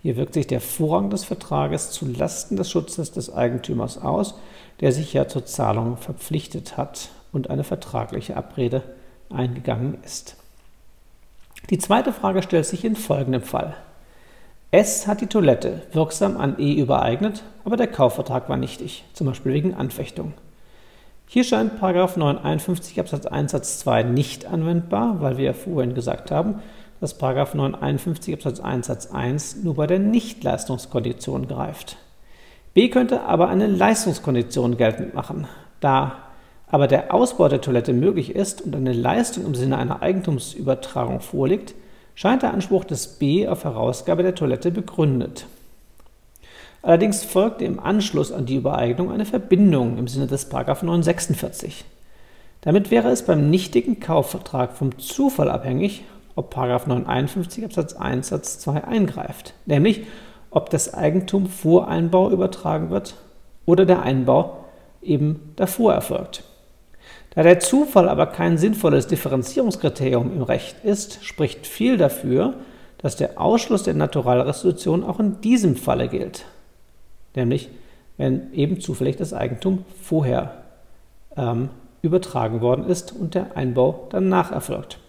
Hier 0.01 0.17
wirkt 0.17 0.33
sich 0.33 0.45
der 0.45 0.59
Vorrang 0.59 1.09
des 1.09 1.23
Vertrages 1.23 1.91
zu 1.91 2.05
Lasten 2.05 2.57
des 2.57 2.69
Schutzes 2.69 3.13
des 3.13 3.33
Eigentümers 3.33 3.97
aus, 3.97 4.35
der 4.81 4.91
sich 4.91 5.13
ja 5.13 5.29
zur 5.29 5.45
Zahlung 5.45 5.95
verpflichtet 5.95 6.75
hat 6.75 7.11
und 7.31 7.49
eine 7.49 7.63
vertragliche 7.63 8.35
Abrede 8.35 8.83
eingegangen 9.29 9.97
ist. 10.03 10.35
Die 11.69 11.77
zweite 11.77 12.11
Frage 12.11 12.43
stellt 12.43 12.65
sich 12.65 12.83
in 12.83 12.97
folgendem 12.97 13.43
Fall. 13.43 13.77
S 14.71 15.07
hat 15.07 15.21
die 15.21 15.27
Toilette 15.27 15.83
wirksam 15.93 16.35
an 16.35 16.59
E 16.59 16.73
übereignet, 16.73 17.43
aber 17.63 17.77
der 17.77 17.87
Kaufvertrag 17.87 18.49
war 18.49 18.57
nichtig, 18.57 19.05
zum 19.13 19.27
Beispiel 19.27 19.53
wegen 19.53 19.73
Anfechtung. 19.73 20.33
Hier 21.27 21.43
scheint 21.43 21.81
951 21.81 22.99
Absatz 22.99 23.25
1 23.25 23.51
Satz 23.51 23.79
2 23.79 24.03
nicht 24.03 24.45
anwendbar, 24.45 25.21
weil 25.21 25.37
wir 25.37 25.45
ja 25.45 25.53
vorhin 25.53 25.95
gesagt 25.95 26.31
haben, 26.31 26.61
dass 26.99 27.19
951 27.19 28.33
Absatz 28.35 28.59
1 28.59 28.87
Satz 28.87 29.07
1 29.11 29.63
nur 29.63 29.75
bei 29.75 29.87
der 29.87 29.99
Nichtleistungskondition 29.99 31.47
greift. 31.47 31.97
B 32.73 32.89
könnte 32.89 33.21
aber 33.21 33.49
eine 33.49 33.67
Leistungskondition 33.67 34.77
geltend 34.77 35.13
machen, 35.13 35.47
da 35.79 36.17
aber 36.67 36.87
der 36.87 37.13
Ausbau 37.13 37.49
der 37.49 37.61
Toilette 37.61 37.93
möglich 37.93 38.35
ist 38.35 38.61
und 38.61 38.75
eine 38.75 38.93
Leistung 38.93 39.45
im 39.45 39.53
Sinne 39.53 39.77
einer 39.77 40.01
Eigentumsübertragung 40.01 41.19
vorliegt, 41.19 41.75
scheint 42.15 42.41
der 42.41 42.53
Anspruch 42.53 42.83
des 42.83 43.19
B 43.19 43.47
auf 43.47 43.63
Herausgabe 43.63 44.23
der 44.23 44.33
Toilette 44.33 44.71
begründet. 44.71 45.45
Allerdings 46.83 47.23
folgte 47.23 47.63
im 47.63 47.79
Anschluss 47.79 48.33
an 48.33 48.45
die 48.45 48.57
Übereignung 48.57 49.09
eine 49.09 49.25
Verbindung 49.25 49.97
im 49.97 50.09
Sinne 50.09 50.27
des 50.27 50.51
946. 50.51 51.85
Damit 52.59 52.91
wäre 52.91 53.09
es 53.09 53.25
beim 53.25 53.49
nichtigen 53.49 54.01
Kaufvertrag 54.01 54.73
vom 54.73 54.99
Zufall 54.99 55.49
abhängig, 55.49 56.03
ob 56.35 56.55
951 56.55 57.63
Absatz 57.63 57.93
1 57.93 58.27
Satz 58.27 58.59
2 58.59 58.83
eingreift, 58.83 59.53
nämlich 59.65 60.03
ob 60.51 60.69
das 60.69 60.93
Eigentum 60.93 61.47
vor 61.47 61.87
Einbau 61.87 62.29
übertragen 62.29 62.89
wird 62.89 63.15
oder 63.65 63.85
der 63.85 64.01
Einbau 64.01 64.65
eben 65.01 65.53
davor 65.55 65.93
erfolgt. 65.93 66.43
Da 67.33 67.43
der 67.43 67.61
Zufall 67.61 68.09
aber 68.09 68.27
kein 68.27 68.57
sinnvolles 68.57 69.07
Differenzierungskriterium 69.07 70.35
im 70.35 70.41
Recht 70.43 70.83
ist, 70.83 71.23
spricht 71.23 71.65
viel 71.65 71.97
dafür, 71.97 72.55
dass 72.97 73.15
der 73.15 73.39
Ausschluss 73.39 73.83
der 73.83 73.93
Naturalrestitution 73.93 75.05
auch 75.05 75.19
in 75.21 75.39
diesem 75.39 75.77
Falle 75.77 76.09
gilt. 76.09 76.45
Nämlich, 77.35 77.69
wenn 78.17 78.53
eben 78.53 78.79
zufällig 78.79 79.15
das 79.15 79.33
Eigentum 79.33 79.85
vorher 80.01 80.63
ähm, 81.35 81.69
übertragen 82.01 82.61
worden 82.61 82.85
ist 82.85 83.11
und 83.13 83.33
der 83.33 83.57
Einbau 83.57 84.07
danach 84.09 84.51
erfolgt. 84.51 84.99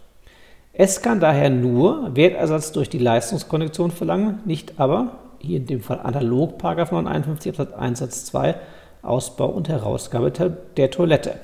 Es 0.72 1.02
kann 1.02 1.20
daher 1.20 1.50
nur 1.50 2.16
Wertersatz 2.16 2.72
durch 2.72 2.88
die 2.88 2.98
Leistungskondition 2.98 3.90
verlangen, 3.90 4.40
nicht 4.44 4.80
aber, 4.80 5.18
hier 5.38 5.58
in 5.58 5.66
dem 5.66 5.80
Fall 5.80 6.00
analog 6.00 6.60
951 6.62 7.50
Absatz 7.50 7.72
1 7.74 7.98
Satz 7.98 8.24
2, 8.26 8.56
Ausbau 9.02 9.46
und 9.46 9.68
Herausgabe 9.68 10.32
der 10.76 10.90
Toilette. 10.90 11.34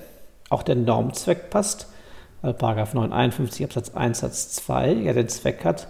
Auch 0.49 0.63
der 0.63 0.77
Normzweck 0.77 1.51
passt, 1.51 1.89
weil 2.43 2.55
951 2.59 3.65
Absatz 3.65 3.95
1 3.95 4.19
Satz 4.21 4.53
2 4.55 4.93
ja 4.95 5.13
den 5.13 5.29
Zweck 5.29 5.65
hat, 5.65 5.89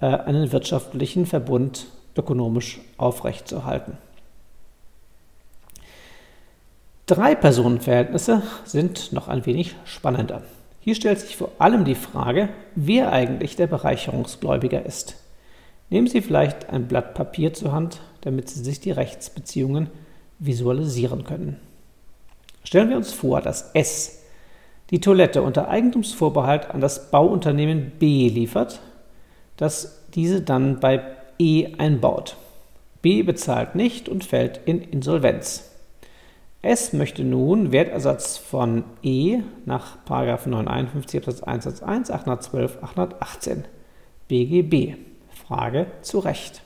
äh, 0.00 0.06
einen 0.06 0.52
wirtschaftlichen 0.52 1.26
Verbund 1.26 1.86
ökonomisch 2.16 2.80
aufrechtzuerhalten. 2.96 3.98
Drei 7.08 7.36
Personenverhältnisse 7.36 8.42
sind 8.64 9.12
noch 9.12 9.28
ein 9.28 9.46
wenig 9.46 9.76
spannender. 9.84 10.42
Hier 10.80 10.96
stellt 10.96 11.20
sich 11.20 11.36
vor 11.36 11.52
allem 11.58 11.84
die 11.84 11.94
Frage, 11.94 12.48
wer 12.74 13.12
eigentlich 13.12 13.54
der 13.54 13.68
Bereicherungsgläubiger 13.68 14.84
ist. 14.84 15.14
Nehmen 15.88 16.08
Sie 16.08 16.20
vielleicht 16.20 16.68
ein 16.68 16.88
Blatt 16.88 17.14
Papier 17.14 17.54
zur 17.54 17.70
Hand, 17.70 18.00
damit 18.22 18.48
Sie 18.48 18.60
sich 18.64 18.80
die 18.80 18.90
Rechtsbeziehungen 18.90 19.88
visualisieren 20.40 21.22
können. 21.22 21.60
Stellen 22.64 22.88
wir 22.88 22.96
uns 22.96 23.12
vor, 23.12 23.40
dass 23.40 23.70
S 23.74 24.24
die 24.90 25.00
Toilette 25.00 25.42
unter 25.42 25.68
Eigentumsvorbehalt 25.68 26.70
an 26.70 26.80
das 26.80 27.12
Bauunternehmen 27.12 27.92
B 28.00 28.28
liefert, 28.28 28.80
das 29.56 30.02
diese 30.12 30.40
dann 30.40 30.80
bei 30.80 31.02
E 31.38 31.68
einbaut. 31.78 32.36
B 33.00 33.22
bezahlt 33.22 33.76
nicht 33.76 34.08
und 34.08 34.24
fällt 34.24 34.58
in 34.64 34.82
Insolvenz. 34.82 35.75
S 36.66 36.92
möchte 36.92 37.24
nun 37.24 37.72
Wertersatz 37.72 38.36
von 38.36 38.84
E 39.02 39.40
nach 39.64 39.96
951 40.08 41.20
Absatz 41.20 41.42
1 41.42 41.64
Satz 41.64 41.82
1 41.82 42.10
812 42.10 42.82
818 42.82 43.64
BGB. 44.28 44.96
Frage 45.46 45.86
zu 46.02 46.18
Recht. 46.18 46.62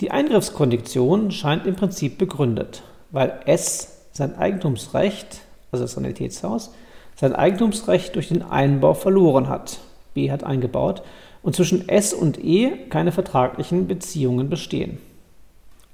Die 0.00 0.10
Eingriffskondition 0.10 1.30
scheint 1.30 1.66
im 1.66 1.76
Prinzip 1.76 2.18
begründet 2.18 2.82
weil 3.10 3.40
S 3.46 4.08
sein 4.12 4.36
Eigentumsrecht, 4.36 5.40
also 5.72 5.84
das 5.84 5.92
Sanitätshaus, 5.92 6.74
sein 7.14 7.34
Eigentumsrecht 7.34 8.14
durch 8.14 8.28
den 8.28 8.42
Einbau 8.42 8.94
verloren 8.94 9.48
hat. 9.48 9.78
B 10.14 10.30
hat 10.30 10.44
eingebaut 10.44 11.02
und 11.42 11.54
zwischen 11.54 11.88
S 11.88 12.12
und 12.12 12.42
E 12.42 12.88
keine 12.88 13.12
vertraglichen 13.12 13.86
Beziehungen 13.86 14.48
bestehen. 14.48 14.98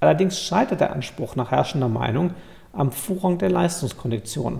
Allerdings 0.03 0.41
scheitert 0.41 0.81
der 0.81 0.91
Anspruch 0.91 1.37
nach 1.37 1.51
herrschender 1.51 1.87
Meinung 1.87 2.31
am 2.73 2.91
Vorrang 2.91 3.37
der 3.37 3.49
Leistungskondition, 3.49 4.59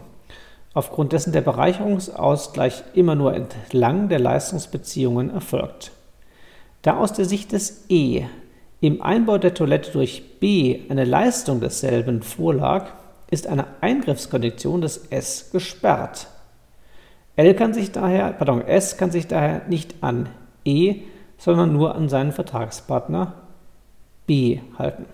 aufgrund 0.73 1.11
dessen 1.11 1.33
der 1.33 1.41
Bereicherungsausgleich 1.41 2.81
immer 2.93 3.15
nur 3.15 3.33
entlang 3.33 4.07
der 4.07 4.19
Leistungsbeziehungen 4.19 5.31
erfolgt. 5.31 5.91
Da 6.81 6.95
aus 6.95 7.11
der 7.11 7.25
Sicht 7.25 7.51
des 7.51 7.83
E 7.89 8.23
im 8.79 9.01
Einbau 9.01 9.37
der 9.37 9.53
Toilette 9.53 9.91
durch 9.91 10.39
B 10.39 10.79
eine 10.87 11.03
Leistung 11.03 11.59
desselben 11.59 12.21
vorlag, 12.21 12.91
ist 13.29 13.45
eine 13.45 13.65
Eingriffskondition 13.81 14.79
des 14.79 15.07
S 15.09 15.51
gesperrt. 15.51 16.27
L 17.35 17.53
kann 17.53 17.73
sich 17.73 17.91
daher, 17.91 18.31
pardon, 18.31 18.61
S 18.61 18.95
kann 18.95 19.11
sich 19.11 19.27
daher 19.27 19.63
nicht 19.67 19.95
an 19.99 20.29
E, 20.63 21.01
sondern 21.37 21.73
nur 21.73 21.95
an 21.95 22.07
seinen 22.07 22.31
Vertragspartner 22.31 23.33
B 24.25 24.61
halten. 24.79 25.05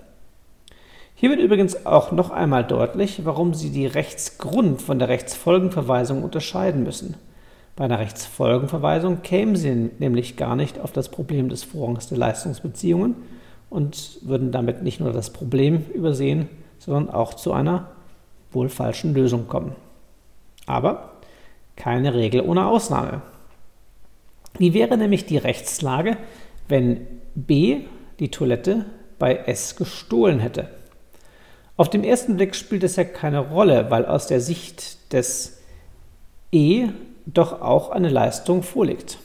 Hier 1.20 1.32
wird 1.32 1.42
übrigens 1.42 1.86
auch 1.86 2.14
noch 2.14 2.30
einmal 2.30 2.64
deutlich, 2.64 3.26
warum 3.26 3.54
Sie 3.54 3.72
die 3.72 3.88
Rechtsgrund 3.88 4.82
von 4.82 5.00
der 5.00 5.10
Rechtsfolgenverweisung 5.10 6.24
unterscheiden 6.24 6.84
müssen. 6.84 7.18
Bei 7.76 7.84
einer 7.84 8.00
Rechtsfolgenverweisung 8.00 9.22
kämen 9.22 9.58
Sie 9.58 9.90
nämlich 10.00 10.38
gar 10.38 10.56
nicht 10.56 10.80
auf 10.80 10.94
das 10.94 11.10
Problem 11.10 11.50
des 11.50 11.66
Vorrangs 11.66 12.08
der 12.08 12.18
Leistungsbeziehungen 12.18 13.16
und 13.70 14.20
würden 14.22 14.54
damit 14.54 14.82
nicht 14.82 15.02
nur 15.02 15.12
das 15.12 15.32
Problem 15.32 15.88
übersehen, 15.94 16.48
sondern 16.78 17.14
auch 17.14 17.34
zu 17.34 17.52
einer 17.52 17.92
wohl 18.54 18.70
falschen 18.70 19.14
Lösung 19.14 19.50
kommen. 19.50 19.76
Aber 20.68 21.16
keine 21.76 22.14
Regel 22.14 22.40
ohne 22.40 22.66
Ausnahme. 22.66 23.24
Wie 24.58 24.74
wäre 24.74 24.96
nämlich 24.96 25.26
die 25.26 25.38
Rechtslage, 25.38 26.16
wenn 26.70 27.06
B 27.36 27.82
die 28.22 28.32
Toilette 28.32 28.86
bei 29.20 29.36
S 29.36 29.76
gestohlen 29.76 30.40
hätte? 30.40 30.79
Auf 31.80 31.90
den 31.90 32.04
ersten 32.04 32.36
Blick 32.36 32.58
spielt 32.58 32.84
es 32.84 32.98
ja 32.98 33.06
keine 33.06 33.40
Rolle, 33.40 33.90
weil 33.90 34.06
aus 34.06 34.28
der 34.28 34.42
Sicht 34.42 35.14
des 35.14 35.62
E 36.52 36.90
doch 37.26 37.62
auch 37.62 37.92
eine 37.92 38.10
Leistung 38.10 38.64
vorliegt. 38.64 39.18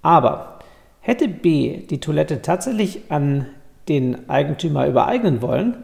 Aber 0.00 0.60
hätte 1.00 1.26
B 1.26 1.78
die 1.78 1.98
Toilette 1.98 2.42
tatsächlich 2.42 3.10
an 3.10 3.46
den 3.88 4.30
Eigentümer 4.30 4.86
übereignen 4.86 5.42
wollen, 5.42 5.82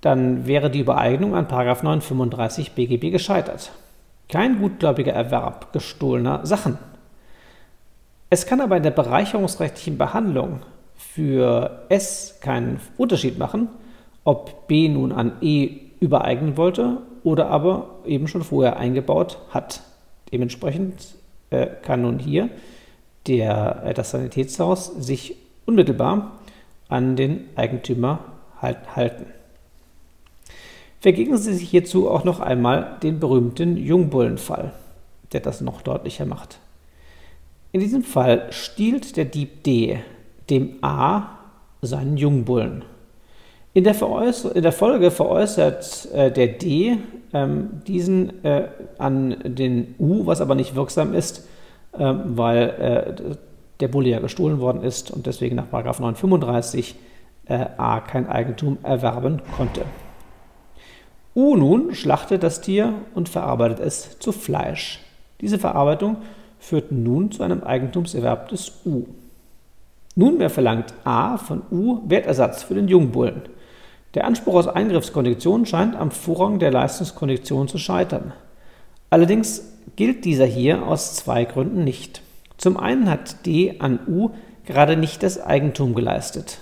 dann 0.00 0.48
wäre 0.48 0.68
die 0.68 0.80
Übereignung 0.80 1.36
an 1.36 1.46
935 1.46 2.72
BGB 2.72 3.12
gescheitert. 3.12 3.70
Kein 4.28 4.58
gutgläubiger 4.58 5.12
Erwerb 5.12 5.72
gestohlener 5.72 6.44
Sachen. 6.44 6.76
Es 8.30 8.46
kann 8.46 8.60
aber 8.60 8.78
in 8.78 8.82
der 8.82 8.90
bereicherungsrechtlichen 8.90 9.96
Behandlung 9.96 10.62
für 10.96 11.84
S 11.88 12.38
keinen 12.40 12.80
Unterschied 12.96 13.38
machen, 13.38 13.68
ob 14.24 14.66
B 14.66 14.88
nun 14.88 15.12
an 15.12 15.32
E 15.40 15.70
übereignen 16.00 16.56
wollte 16.56 16.98
oder 17.22 17.48
aber 17.48 18.00
eben 18.04 18.28
schon 18.28 18.42
vorher 18.42 18.76
eingebaut 18.76 19.38
hat. 19.50 19.82
Dementsprechend 20.32 21.14
äh, 21.50 21.66
kann 21.82 22.02
nun 22.02 22.18
hier 22.18 22.50
der, 23.26 23.82
äh, 23.84 23.94
das 23.94 24.10
Sanitätshaus 24.10 24.86
sich 24.86 25.36
unmittelbar 25.66 26.32
an 26.88 27.16
den 27.16 27.48
Eigentümer 27.56 28.20
halt, 28.60 28.96
halten. 28.96 29.26
Vergegen 31.00 31.36
Sie 31.36 31.52
sich 31.52 31.68
hierzu 31.68 32.08
auch 32.10 32.24
noch 32.24 32.40
einmal 32.40 32.98
den 33.02 33.20
berühmten 33.20 33.76
Jungbullenfall, 33.76 34.72
der 35.32 35.40
das 35.40 35.60
noch 35.60 35.82
deutlicher 35.82 36.24
macht. 36.24 36.58
In 37.72 37.80
diesem 37.80 38.02
Fall 38.02 38.46
stiehlt 38.50 39.16
der 39.16 39.24
Dieb 39.24 39.64
D 39.64 39.98
dem 40.48 40.76
A 40.82 41.38
seinen 41.82 42.16
Jungbullen. 42.16 42.84
In 43.74 43.84
der, 43.84 43.94
in 44.54 44.62
der 44.62 44.72
Folge 44.72 45.10
veräußert 45.10 46.08
äh, 46.14 46.30
der 46.30 46.46
D 46.46 46.96
ähm, 47.32 47.82
diesen 47.86 48.44
äh, 48.44 48.68
an 48.98 49.36
den 49.44 49.94
U, 49.98 50.26
was 50.26 50.40
aber 50.40 50.54
nicht 50.54 50.76
wirksam 50.76 51.12
ist, 51.12 51.46
äh, 51.92 52.14
weil 52.24 53.26
der 53.80 53.88
Bulle 53.88 54.08
ja 54.08 54.20
gestohlen 54.20 54.60
worden 54.60 54.82
ist 54.82 55.10
und 55.10 55.26
deswegen 55.26 55.56
nach 55.56 55.70
935 55.70 56.94
äh, 57.46 57.66
a 57.76 58.00
kein 58.00 58.28
Eigentum 58.28 58.78
erwerben 58.82 59.42
konnte. 59.56 59.82
U 61.34 61.56
nun 61.56 61.94
schlachtet 61.94 62.42
das 62.42 62.60
Tier 62.60 62.94
und 63.14 63.28
verarbeitet 63.28 63.80
es 63.80 64.18
zu 64.20 64.30
Fleisch. 64.30 65.00
Diese 65.40 65.58
Verarbeitung 65.58 66.18
führt 66.60 66.92
nun 66.92 67.32
zu 67.32 67.42
einem 67.42 67.64
Eigentumserwerb 67.64 68.48
des 68.48 68.80
U. 68.86 69.06
Nunmehr 70.14 70.48
verlangt 70.48 70.94
A 71.02 71.36
von 71.36 71.62
U 71.72 72.02
Wertersatz 72.06 72.62
für 72.62 72.74
den 72.74 72.86
Jungbullen. 72.86 73.42
Der 74.14 74.26
Anspruch 74.26 74.54
aus 74.54 74.68
Eingriffskondition 74.68 75.66
scheint 75.66 75.96
am 75.96 76.10
Vorrang 76.10 76.60
der 76.60 76.70
Leistungskondition 76.70 77.66
zu 77.66 77.78
scheitern. 77.78 78.32
Allerdings 79.10 79.72
gilt 79.96 80.24
dieser 80.24 80.46
hier 80.46 80.86
aus 80.86 81.16
zwei 81.16 81.44
Gründen 81.44 81.84
nicht. 81.84 82.22
Zum 82.56 82.76
einen 82.76 83.10
hat 83.10 83.44
D 83.44 83.80
an 83.80 83.98
U 84.06 84.30
gerade 84.64 84.96
nicht 84.96 85.22
das 85.22 85.40
Eigentum 85.40 85.94
geleistet. 85.94 86.58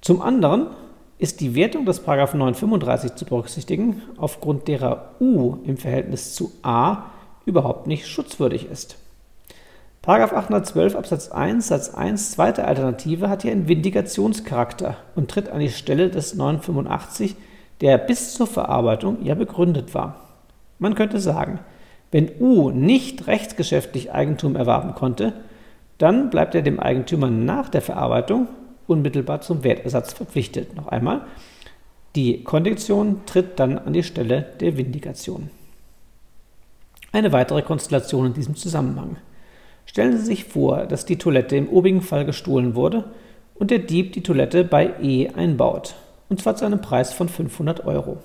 Zum 0.00 0.20
anderen 0.20 0.66
ist 1.18 1.40
die 1.40 1.54
Wertung 1.54 1.86
des 1.86 2.04
935 2.04 3.14
zu 3.14 3.24
berücksichtigen, 3.24 4.02
aufgrund 4.16 4.66
derer 4.66 5.14
U 5.20 5.58
im 5.64 5.76
Verhältnis 5.76 6.34
zu 6.34 6.52
A 6.62 7.04
überhaupt 7.46 7.86
nicht 7.86 8.08
schutzwürdig 8.08 8.68
ist. 8.68 8.96
812 10.06 10.96
Absatz 10.96 11.30
1 11.30 11.66
Satz 11.66 11.94
1 11.94 12.32
zweite 12.32 12.66
Alternative 12.66 13.30
hat 13.30 13.42
hier 13.42 13.52
einen 13.52 13.68
Vindikationscharakter 13.68 14.98
und 15.14 15.30
tritt 15.30 15.48
an 15.48 15.60
die 15.60 15.70
Stelle 15.70 16.10
des 16.10 16.34
985, 16.34 17.36
der 17.80 17.96
bis 17.96 18.34
zur 18.34 18.46
Verarbeitung 18.46 19.24
ja 19.24 19.34
begründet 19.34 19.94
war. 19.94 20.20
Man 20.78 20.94
könnte 20.94 21.20
sagen, 21.20 21.60
wenn 22.10 22.30
U 22.38 22.70
nicht 22.70 23.26
rechtsgeschäftlich 23.26 24.12
Eigentum 24.12 24.56
erwerben 24.56 24.94
konnte, 24.94 25.32
dann 25.96 26.28
bleibt 26.28 26.54
er 26.54 26.62
dem 26.62 26.80
Eigentümer 26.80 27.30
nach 27.30 27.70
der 27.70 27.80
Verarbeitung 27.80 28.48
unmittelbar 28.86 29.40
zum 29.40 29.64
Wertersatz 29.64 30.12
verpflichtet. 30.12 30.76
Noch 30.76 30.88
einmal, 30.88 31.22
die 32.14 32.44
Kondition 32.44 33.22
tritt 33.24 33.58
dann 33.58 33.78
an 33.78 33.94
die 33.94 34.02
Stelle 34.02 34.46
der 34.60 34.76
Vindikation. 34.76 35.50
Eine 37.10 37.32
weitere 37.32 37.62
Konstellation 37.62 38.26
in 38.26 38.34
diesem 38.34 38.54
Zusammenhang. 38.54 39.16
Stellen 39.86 40.16
Sie 40.16 40.24
sich 40.24 40.44
vor, 40.44 40.86
dass 40.86 41.06
die 41.06 41.18
Toilette 41.18 41.56
im 41.56 41.68
obigen 41.68 42.02
Fall 42.02 42.24
gestohlen 42.24 42.74
wurde 42.74 43.04
und 43.54 43.70
der 43.70 43.78
Dieb 43.78 44.12
die 44.12 44.22
Toilette 44.22 44.64
bei 44.64 44.94
E 45.02 45.28
einbaut, 45.28 45.94
und 46.28 46.40
zwar 46.40 46.56
zu 46.56 46.64
einem 46.64 46.80
Preis 46.80 47.12
von 47.12 47.28
500 47.28 47.86
Euro. 47.86 48.18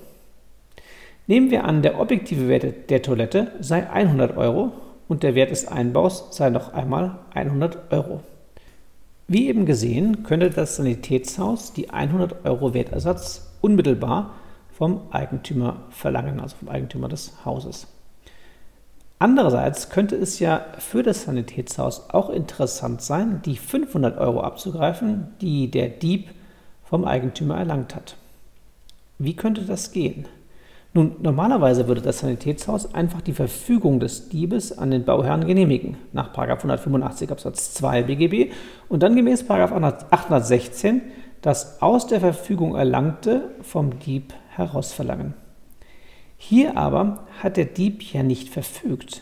Nehmen 1.28 1.52
wir 1.52 1.66
an, 1.66 1.84
der 1.84 2.00
objektive 2.00 2.48
Wert 2.48 2.90
der 2.90 3.02
Toilette 3.02 3.52
sei 3.60 3.88
100 3.88 4.36
Euro 4.36 4.72
und 5.08 5.22
der 5.24 5.36
Wert 5.36 5.52
des 5.52 5.68
Einbaus 5.68 6.28
sei 6.32 6.50
noch 6.50 6.74
einmal 6.74 7.20
100 7.36 7.92
Euro. 7.92 8.22
Wie 9.28 9.48
eben 9.48 9.68
gesehen, 9.68 10.24
könnte 10.24 10.50
das 10.50 10.78
Sanitätshaus 10.78 11.72
die 11.74 11.92
100 11.92 12.46
Euro 12.46 12.74
Wertersatz 12.74 13.52
unmittelbar 13.62 14.34
vom 14.72 15.02
Eigentümer 15.12 15.82
verlangen, 15.92 16.40
also 16.40 16.56
vom 16.56 16.70
Eigentümer 16.70 17.10
des 17.10 17.46
Hauses. 17.46 17.86
Andererseits 19.22 19.90
könnte 19.90 20.16
es 20.16 20.40
ja 20.40 20.66
für 20.78 21.04
das 21.04 21.24
Sanitätshaus 21.24 22.10
auch 22.10 22.30
interessant 22.30 23.02
sein, 23.02 23.42
die 23.44 23.58
500 23.58 24.18
Euro 24.18 24.40
abzugreifen, 24.40 25.28
die 25.42 25.70
der 25.70 25.90
Dieb 25.90 26.30
vom 26.86 27.04
Eigentümer 27.04 27.58
erlangt 27.58 27.96
hat. 27.96 28.16
Wie 29.18 29.36
könnte 29.36 29.64
das 29.64 29.92
gehen? 29.92 30.26
Nun, 30.94 31.18
normalerweise 31.22 31.90
würde 31.90 32.02
das 32.02 32.20
Sanitätshaus 32.20 32.96
einfach 32.96 33.20
die 33.20 33.34
Verfügung 33.34 34.00
des 34.00 34.30
Diebes 34.30 34.76
an 34.78 34.90
den 34.90 35.04
Bauherrn 35.04 35.46
genehmigen, 35.46 35.98
nach 36.14 36.36
185 36.36 37.30
Absatz 37.30 37.74
2 37.74 38.04
BGB 38.04 38.54
und 38.88 39.04
dann 39.04 39.18
gemäß 39.18 39.48
816 39.50 41.02
das 41.42 41.82
aus 41.82 42.08
der 42.08 42.22
Verfügung 42.22 42.76
erlangte 42.76 43.52
vom 43.62 44.00
Dieb 44.00 44.34
herausverlangen. 44.56 45.34
Hier 46.42 46.78
aber 46.78 47.28
hat 47.44 47.58
der 47.58 47.66
Dieb 47.66 48.02
ja 48.02 48.24
nicht 48.24 48.48
verfügt, 48.48 49.22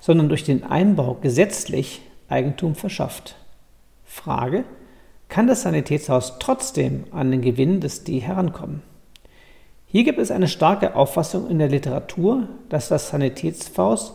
sondern 0.00 0.28
durch 0.28 0.44
den 0.44 0.62
Einbau 0.62 1.14
gesetzlich 1.20 2.02
Eigentum 2.28 2.76
verschafft. 2.76 3.34
Frage, 4.04 4.64
kann 5.28 5.48
das 5.48 5.62
Sanitätshaus 5.62 6.38
trotzdem 6.38 7.04
an 7.10 7.32
den 7.32 7.42
Gewinn 7.42 7.80
des 7.80 8.04
D 8.04 8.20
herankommen? 8.20 8.82
Hier 9.86 10.04
gibt 10.04 10.20
es 10.20 10.30
eine 10.30 10.46
starke 10.46 10.94
Auffassung 10.94 11.50
in 11.50 11.58
der 11.58 11.68
Literatur, 11.68 12.48
dass 12.68 12.88
das 12.88 13.08
Sanitätshaus 13.08 14.14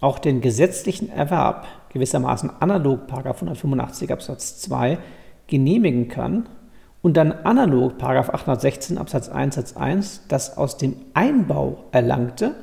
auch 0.00 0.18
den 0.18 0.40
gesetzlichen 0.40 1.10
Erwerb 1.10 1.66
gewissermaßen 1.92 2.50
analog 2.60 3.02
185 3.10 4.10
Absatz 4.10 4.58
2 4.60 4.98
genehmigen 5.46 6.08
kann 6.08 6.48
und 7.06 7.16
dann 7.16 7.30
analog 7.30 8.02
816 8.02 8.98
Absatz 8.98 9.28
1 9.28 9.54
Satz 9.54 9.76
1 9.76 10.22
das 10.26 10.58
aus 10.58 10.76
dem 10.76 10.96
Einbau 11.14 11.84
erlangte, 11.92 12.56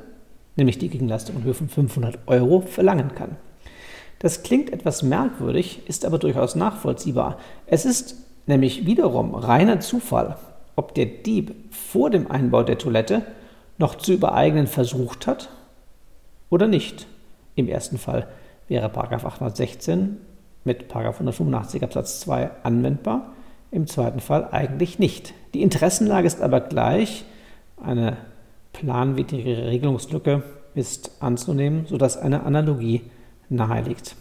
nämlich 0.56 0.76
die 0.76 0.90
Gegenleistung 0.90 1.36
in 1.36 1.44
Höhe 1.44 1.54
von 1.54 1.70
500 1.70 2.18
Euro, 2.26 2.60
verlangen 2.60 3.14
kann. 3.14 3.36
Das 4.18 4.42
klingt 4.42 4.70
etwas 4.70 5.02
merkwürdig, 5.02 5.88
ist 5.88 6.04
aber 6.04 6.18
durchaus 6.18 6.56
nachvollziehbar. 6.56 7.38
Es 7.64 7.86
ist 7.86 8.16
nämlich 8.44 8.84
wiederum 8.84 9.34
reiner 9.34 9.80
Zufall, 9.80 10.36
ob 10.76 10.94
der 10.94 11.06
Dieb 11.06 11.54
vor 11.70 12.10
dem 12.10 12.30
Einbau 12.30 12.64
der 12.64 12.76
Toilette 12.76 13.22
noch 13.78 13.94
zu 13.94 14.12
übereignen 14.12 14.66
versucht 14.66 15.26
hat 15.26 15.48
oder 16.50 16.68
nicht. 16.68 17.06
Im 17.54 17.66
ersten 17.66 17.96
Fall 17.96 18.28
wäre 18.68 18.94
816 18.94 20.18
mit 20.64 20.94
185 20.94 21.82
Absatz 21.82 22.20
2 22.20 22.50
anwendbar, 22.62 23.32
im 23.74 23.88
zweiten 23.88 24.20
Fall 24.20 24.48
eigentlich 24.52 25.00
nicht. 25.00 25.34
Die 25.52 25.60
Interessenlage 25.60 26.28
ist 26.28 26.40
aber 26.40 26.60
gleich, 26.60 27.24
eine 27.76 28.16
planwidrige 28.72 29.66
Regelungslücke 29.66 30.44
ist 30.76 31.10
anzunehmen, 31.20 31.86
sodass 31.86 32.16
eine 32.16 32.44
Analogie 32.44 33.02
naheliegt. 33.48 34.14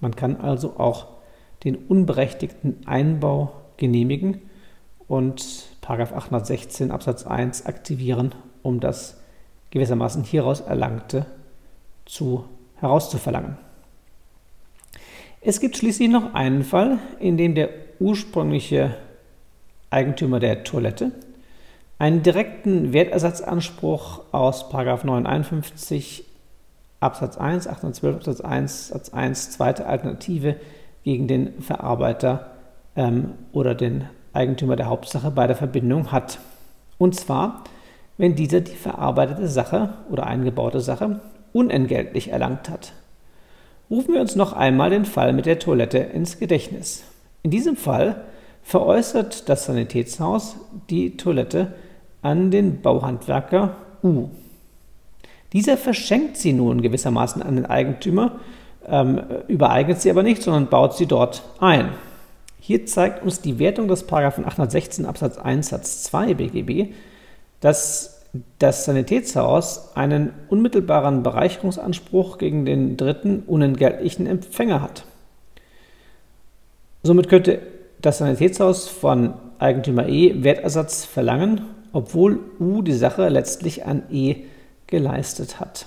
Man 0.00 0.14
kann 0.14 0.36
also 0.36 0.76
auch 0.78 1.08
den 1.64 1.74
unberechtigten 1.74 2.86
Einbau 2.86 3.52
genehmigen 3.76 4.40
und 5.08 5.66
816 5.84 6.92
Absatz 6.92 7.26
1 7.26 7.66
aktivieren, 7.66 8.32
um 8.62 8.78
das 8.78 9.20
gewissermaßen 9.70 10.22
hieraus 10.22 10.60
Erlangte 10.60 11.26
zu, 12.06 12.44
herauszuverlangen. 12.76 13.56
Es 15.40 15.58
gibt 15.58 15.76
schließlich 15.76 16.08
noch 16.08 16.34
einen 16.34 16.62
Fall, 16.62 16.98
in 17.18 17.36
dem 17.36 17.56
der 17.56 17.70
ursprüngliche 18.02 18.96
Eigentümer 19.90 20.40
der 20.40 20.64
Toilette 20.64 21.12
einen 21.98 22.24
direkten 22.24 22.92
Wertersatzanspruch 22.92 24.22
aus 24.32 24.72
951 24.72 26.24
Absatz 26.98 27.36
1, 27.36 27.68
812 27.68 28.16
Absatz 28.16 28.40
1, 28.40 28.88
Satz 28.88 29.10
1, 29.10 29.50
zweite 29.52 29.86
Alternative 29.86 30.56
gegen 31.04 31.28
den 31.28 31.62
Verarbeiter 31.62 32.50
ähm, 32.96 33.34
oder 33.52 33.74
den 33.76 34.08
Eigentümer 34.32 34.74
der 34.74 34.86
Hauptsache 34.86 35.30
bei 35.30 35.46
der 35.46 35.56
Verbindung 35.56 36.10
hat. 36.10 36.38
Und 36.98 37.14
zwar, 37.14 37.62
wenn 38.18 38.34
dieser 38.34 38.60
die 38.60 38.74
verarbeitete 38.74 39.46
Sache 39.46 39.94
oder 40.10 40.26
eingebaute 40.26 40.80
Sache 40.80 41.20
unentgeltlich 41.52 42.30
erlangt 42.30 42.68
hat. 42.68 42.92
Rufen 43.90 44.14
wir 44.14 44.20
uns 44.20 44.36
noch 44.36 44.54
einmal 44.54 44.90
den 44.90 45.04
Fall 45.04 45.32
mit 45.32 45.46
der 45.46 45.58
Toilette 45.58 45.98
ins 45.98 46.38
Gedächtnis. 46.38 47.04
In 47.42 47.50
diesem 47.50 47.76
Fall 47.76 48.24
veräußert 48.62 49.48
das 49.48 49.66
Sanitätshaus 49.66 50.56
die 50.90 51.16
Toilette 51.16 51.74
an 52.22 52.50
den 52.50 52.80
Bauhandwerker 52.80 53.76
U. 54.02 54.28
Dieser 55.52 55.76
verschenkt 55.76 56.36
sie 56.36 56.52
nun 56.52 56.80
gewissermaßen 56.80 57.42
an 57.42 57.56
den 57.56 57.66
Eigentümer, 57.66 58.40
ähm, 58.86 59.20
übereignet 59.48 60.00
sie 60.00 60.10
aber 60.10 60.22
nicht, 60.22 60.42
sondern 60.42 60.68
baut 60.68 60.96
sie 60.96 61.06
dort 61.06 61.42
ein. 61.60 61.90
Hier 62.58 62.86
zeigt 62.86 63.24
uns 63.24 63.40
die 63.40 63.58
Wertung 63.58 63.88
des 63.88 64.10
816 64.10 65.04
Absatz 65.04 65.36
1 65.36 65.68
Satz 65.68 66.04
2 66.04 66.34
BGB, 66.34 66.94
dass 67.60 68.22
das 68.58 68.84
Sanitätshaus 68.84 69.96
einen 69.96 70.32
unmittelbaren 70.48 71.22
Bereicherungsanspruch 71.22 72.38
gegen 72.38 72.64
den 72.64 72.96
dritten 72.96 73.40
unentgeltlichen 73.40 74.26
Empfänger 74.26 74.80
hat. 74.80 75.04
Somit 77.02 77.28
könnte 77.28 77.60
das 78.00 78.18
Sanitätshaus 78.18 78.88
von 78.88 79.34
Eigentümer 79.58 80.08
E 80.08 80.44
Wertersatz 80.44 81.04
verlangen, 81.04 81.62
obwohl 81.92 82.38
U 82.60 82.82
die 82.82 82.92
Sache 82.92 83.28
letztlich 83.28 83.84
an 83.84 84.04
E 84.10 84.36
geleistet 84.86 85.58
hat. 85.58 85.86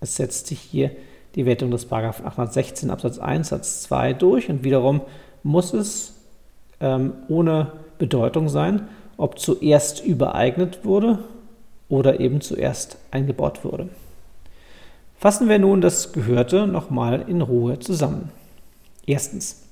Es 0.00 0.16
setzt 0.16 0.46
sich 0.46 0.60
hier 0.60 0.90
die 1.34 1.46
Wertung 1.46 1.70
des 1.70 1.90
816 1.90 2.90
Absatz 2.90 3.18
1 3.18 3.48
Satz 3.48 3.82
2 3.82 4.14
durch 4.14 4.48
und 4.48 4.64
wiederum 4.64 5.00
muss 5.42 5.72
es 5.72 6.14
ähm, 6.80 7.12
ohne 7.28 7.72
Bedeutung 7.98 8.48
sein, 8.48 8.88
ob 9.16 9.38
zuerst 9.38 10.04
übereignet 10.04 10.84
wurde 10.84 11.18
oder 11.88 12.20
eben 12.20 12.40
zuerst 12.40 12.98
eingebaut 13.10 13.64
wurde. 13.64 13.88
Fassen 15.18 15.48
wir 15.48 15.58
nun 15.58 15.80
das 15.80 16.12
Gehörte 16.12 16.66
nochmal 16.66 17.24
in 17.26 17.42
Ruhe 17.42 17.78
zusammen. 17.78 18.30
Erstens. 19.06 19.69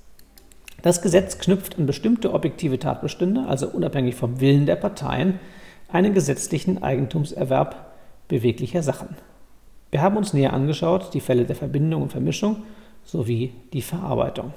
Das 0.83 1.03
Gesetz 1.03 1.39
knüpft 1.39 1.79
an 1.79 1.87
bestimmte 1.87 2.33
objektive 2.33 2.79
Tatbestände, 2.79 3.47
also 3.49 3.69
unabhängig 3.69 4.15
vom 4.15 4.41
Willen 4.41 4.67
der 4.67 4.77
Parteien, 4.77 5.41
einen 5.89 6.15
gesetzlichen 6.15 6.83
Eigentumserwerb 6.83 7.93
beweglicher 8.29 8.83
Sachen. 8.83 9.17
Wir 9.91 10.03
haben 10.03 10.17
uns 10.17 10.35
näher 10.35 10.53
angeschaut 10.53 11.15
die 11.15 11.21
Fälle 11.21 11.45
der 11.45 11.57
Verbindung 11.57 12.03
und 12.03 12.13
Vermischung 12.13 12.63
sowie 13.05 13.53
die 13.73 13.83
Verarbeitung. 13.83 14.53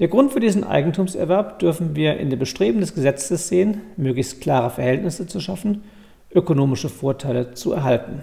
Der 0.00 0.08
Grund 0.08 0.32
für 0.32 0.40
diesen 0.40 0.64
Eigentumserwerb 0.64 1.58
dürfen 1.60 1.96
wir 1.96 2.18
in 2.18 2.30
dem 2.30 2.38
Bestreben 2.38 2.80
des 2.80 2.94
Gesetzes 2.94 3.48
sehen, 3.48 3.80
möglichst 3.96 4.40
klare 4.40 4.70
Verhältnisse 4.70 5.26
zu 5.26 5.40
schaffen, 5.40 5.84
ökonomische 6.32 6.88
Vorteile 6.88 7.54
zu 7.54 7.72
erhalten. 7.72 8.22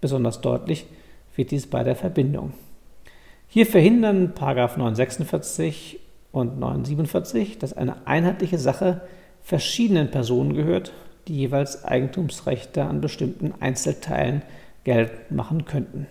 Besonders 0.00 0.40
deutlich 0.40 0.86
wird 1.34 1.50
dies 1.50 1.66
bei 1.66 1.82
der 1.82 1.96
Verbindung. 1.96 2.52
Hier 3.48 3.66
verhindern 3.66 4.34
946 4.38 6.00
und 6.40 6.58
947, 6.58 7.58
dass 7.58 7.72
eine 7.72 8.06
einheitliche 8.06 8.58
Sache 8.58 9.02
verschiedenen 9.42 10.10
Personen 10.10 10.54
gehört, 10.54 10.92
die 11.28 11.36
jeweils 11.36 11.84
Eigentumsrechte 11.84 12.84
an 12.84 13.00
bestimmten 13.00 13.54
Einzelteilen 13.60 14.42
geltend 14.84 15.30
machen 15.30 15.64
könnten. 15.64 16.06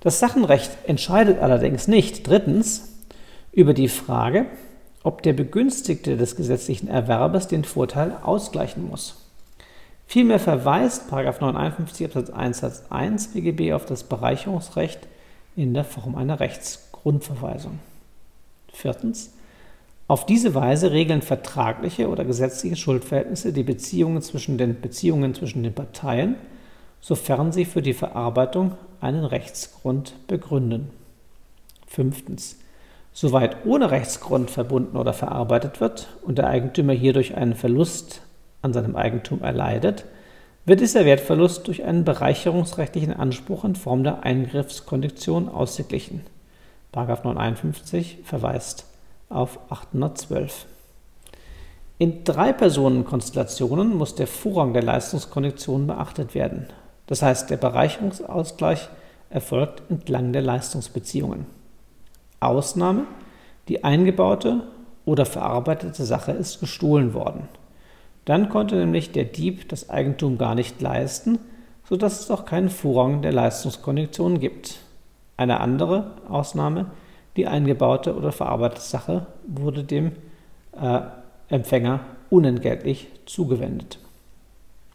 Das 0.00 0.18
Sachenrecht 0.18 0.70
entscheidet 0.86 1.40
allerdings 1.40 1.88
nicht, 1.88 2.26
drittens, 2.26 2.88
über 3.52 3.74
die 3.74 3.88
Frage, 3.88 4.46
ob 5.02 5.22
der 5.22 5.32
Begünstigte 5.32 6.16
des 6.16 6.36
gesetzlichen 6.36 6.88
Erwerbes 6.88 7.48
den 7.48 7.64
Vorteil 7.64 8.16
ausgleichen 8.22 8.88
muss. 8.88 9.16
Vielmehr 10.06 10.38
verweist 10.38 11.10
951 11.10 12.06
Absatz 12.06 12.30
1 12.30 12.58
Satz 12.58 12.84
1 12.90 13.28
BGB 13.28 13.72
auf 13.74 13.84
das 13.84 14.04
Bereicherungsrecht 14.04 15.00
in 15.56 15.74
der 15.74 15.84
Form 15.84 16.16
einer 16.16 16.40
Rechtsgrundverweisung. 16.40 17.78
Viertens. 18.72 19.32
Auf 20.08 20.26
diese 20.26 20.54
Weise 20.54 20.90
regeln 20.92 21.22
vertragliche 21.22 22.08
oder 22.08 22.24
gesetzliche 22.24 22.76
Schuldverhältnisse 22.76 23.52
die 23.52 23.62
Beziehungen 23.62 24.20
zwischen 24.20 24.58
den 24.58 24.80
Beziehungen 24.80 25.34
zwischen 25.34 25.62
den 25.62 25.72
Parteien, 25.72 26.36
sofern 27.00 27.52
sie 27.52 27.64
für 27.64 27.82
die 27.82 27.94
Verarbeitung 27.94 28.72
einen 29.00 29.24
Rechtsgrund 29.24 30.14
begründen. 30.26 30.90
Fünftens. 31.86 32.56
Soweit 33.12 33.66
ohne 33.66 33.90
Rechtsgrund 33.90 34.50
verbunden 34.50 34.96
oder 34.96 35.12
verarbeitet 35.12 35.80
wird 35.80 36.08
und 36.22 36.38
der 36.38 36.46
Eigentümer 36.46 36.94
hierdurch 36.94 37.36
einen 37.36 37.54
Verlust 37.54 38.22
an 38.62 38.72
seinem 38.72 38.96
Eigentum 38.96 39.42
erleidet, 39.42 40.06
wird 40.64 40.80
dieser 40.80 41.04
Wertverlust 41.04 41.66
durch 41.66 41.84
einen 41.84 42.04
bereicherungsrechtlichen 42.04 43.12
Anspruch 43.12 43.64
in 43.64 43.74
Form 43.74 44.04
der 44.04 44.22
Eingriffskondition 44.22 45.48
ausgeglichen. 45.48 46.22
951 46.94 48.18
verweist 48.24 48.86
auf 49.28 49.58
812. 49.70 50.66
In 51.98 52.24
drei 52.24 52.52
Personenkonstellationen 52.52 53.96
muss 53.96 54.14
der 54.14 54.26
Vorrang 54.26 54.72
der 54.72 54.82
Leistungskondition 54.82 55.86
beachtet 55.86 56.34
werden. 56.34 56.66
Das 57.06 57.22
heißt, 57.22 57.48
der 57.50 57.56
Bereicherungsausgleich 57.56 58.88
erfolgt 59.30 59.82
entlang 59.88 60.32
der 60.32 60.42
Leistungsbeziehungen. 60.42 61.46
Ausnahme, 62.40 63.04
die 63.68 63.84
eingebaute 63.84 64.64
oder 65.04 65.24
verarbeitete 65.24 66.04
Sache 66.04 66.32
ist 66.32 66.60
gestohlen 66.60 67.14
worden. 67.14 67.48
Dann 68.24 68.48
konnte 68.48 68.76
nämlich 68.76 69.12
der 69.12 69.24
Dieb 69.24 69.68
das 69.68 69.90
Eigentum 69.90 70.38
gar 70.38 70.54
nicht 70.54 70.80
leisten, 70.80 71.38
sodass 71.88 72.20
es 72.20 72.30
auch 72.30 72.44
keinen 72.44 72.70
Vorrang 72.70 73.22
der 73.22 73.32
Leistungskonditionen 73.32 74.38
gibt. 74.40 74.78
Eine 75.36 75.60
andere 75.60 76.12
Ausnahme, 76.28 76.86
die 77.36 77.46
eingebaute 77.46 78.14
oder 78.14 78.32
verarbeitete 78.32 78.82
Sache 78.82 79.26
wurde 79.46 79.84
dem 79.84 80.12
äh, 80.80 81.00
Empfänger 81.48 82.00
unentgeltlich 82.30 83.08
zugewendet. 83.26 83.98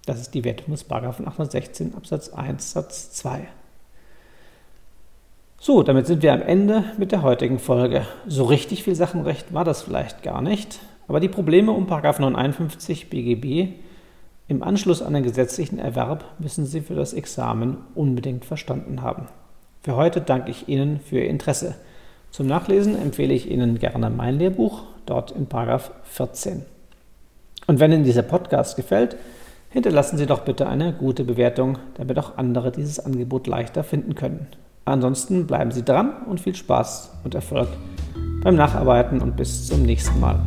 Das 0.05 0.21
ist 0.21 0.33
die 0.33 0.43
Wertung 0.43 0.71
des 0.71 0.89
816 0.89 1.95
Absatz 1.95 2.29
1 2.29 2.71
Satz 2.71 3.11
2. 3.11 3.47
So, 5.59 5.83
damit 5.83 6.07
sind 6.07 6.21
wir 6.21 6.33
am 6.33 6.41
Ende 6.41 6.85
mit 6.97 7.11
der 7.11 7.23
heutigen 7.23 7.59
Folge. 7.59 8.05
So 8.27 8.45
richtig 8.45 8.83
viel 8.83 8.95
Sachenrecht 8.95 9.53
war 9.53 9.65
das 9.65 9.81
vielleicht 9.81 10.23
gar 10.23 10.41
nicht, 10.41 10.79
aber 11.07 11.19
die 11.19 11.29
Probleme 11.29 11.71
um 11.71 11.87
951 11.87 13.09
BGB 13.09 13.73
im 14.47 14.63
Anschluss 14.63 15.01
an 15.01 15.13
den 15.13 15.23
gesetzlichen 15.23 15.77
Erwerb 15.77 16.23
müssen 16.39 16.65
Sie 16.65 16.79
für 16.79 16.95
das 16.95 17.13
Examen 17.13 17.77
unbedingt 17.95 18.45
verstanden 18.45 19.01
haben. 19.01 19.27
Für 19.87 19.95
heute 19.95 20.19
danke 20.19 20.51
ich 20.51 20.67
Ihnen 20.67 20.99
für 20.99 21.19
Ihr 21.19 21.29
Interesse. 21.29 21.75
Zum 22.31 22.45
Nachlesen 22.45 23.01
empfehle 23.01 23.33
ich 23.33 23.49
Ihnen 23.49 23.79
gerne 23.79 24.09
mein 24.09 24.37
Lehrbuch, 24.37 24.83
dort 25.05 25.31
in 25.31 25.47
14. 26.03 26.63
Und 27.67 27.79
wenn 27.79 27.93
Ihnen 27.93 28.03
dieser 28.03 28.23
Podcast 28.23 28.75
gefällt, 28.75 29.15
hinterlassen 29.69 30.17
Sie 30.17 30.25
doch 30.25 30.41
bitte 30.41 30.67
eine 30.67 30.91
gute 30.91 31.23
Bewertung, 31.23 31.77
damit 31.95 32.19
auch 32.19 32.37
andere 32.37 32.69
dieses 32.73 32.99
Angebot 32.99 33.47
leichter 33.47 33.85
finden 33.85 34.13
können. 34.13 34.47
Ansonsten 34.83 35.47
bleiben 35.47 35.71
Sie 35.71 35.85
dran 35.85 36.11
und 36.29 36.41
viel 36.41 36.55
Spaß 36.55 37.19
und 37.23 37.33
Erfolg 37.33 37.69
beim 38.43 38.57
Nacharbeiten 38.57 39.21
und 39.21 39.37
bis 39.37 39.67
zum 39.67 39.83
nächsten 39.83 40.19
Mal. 40.19 40.37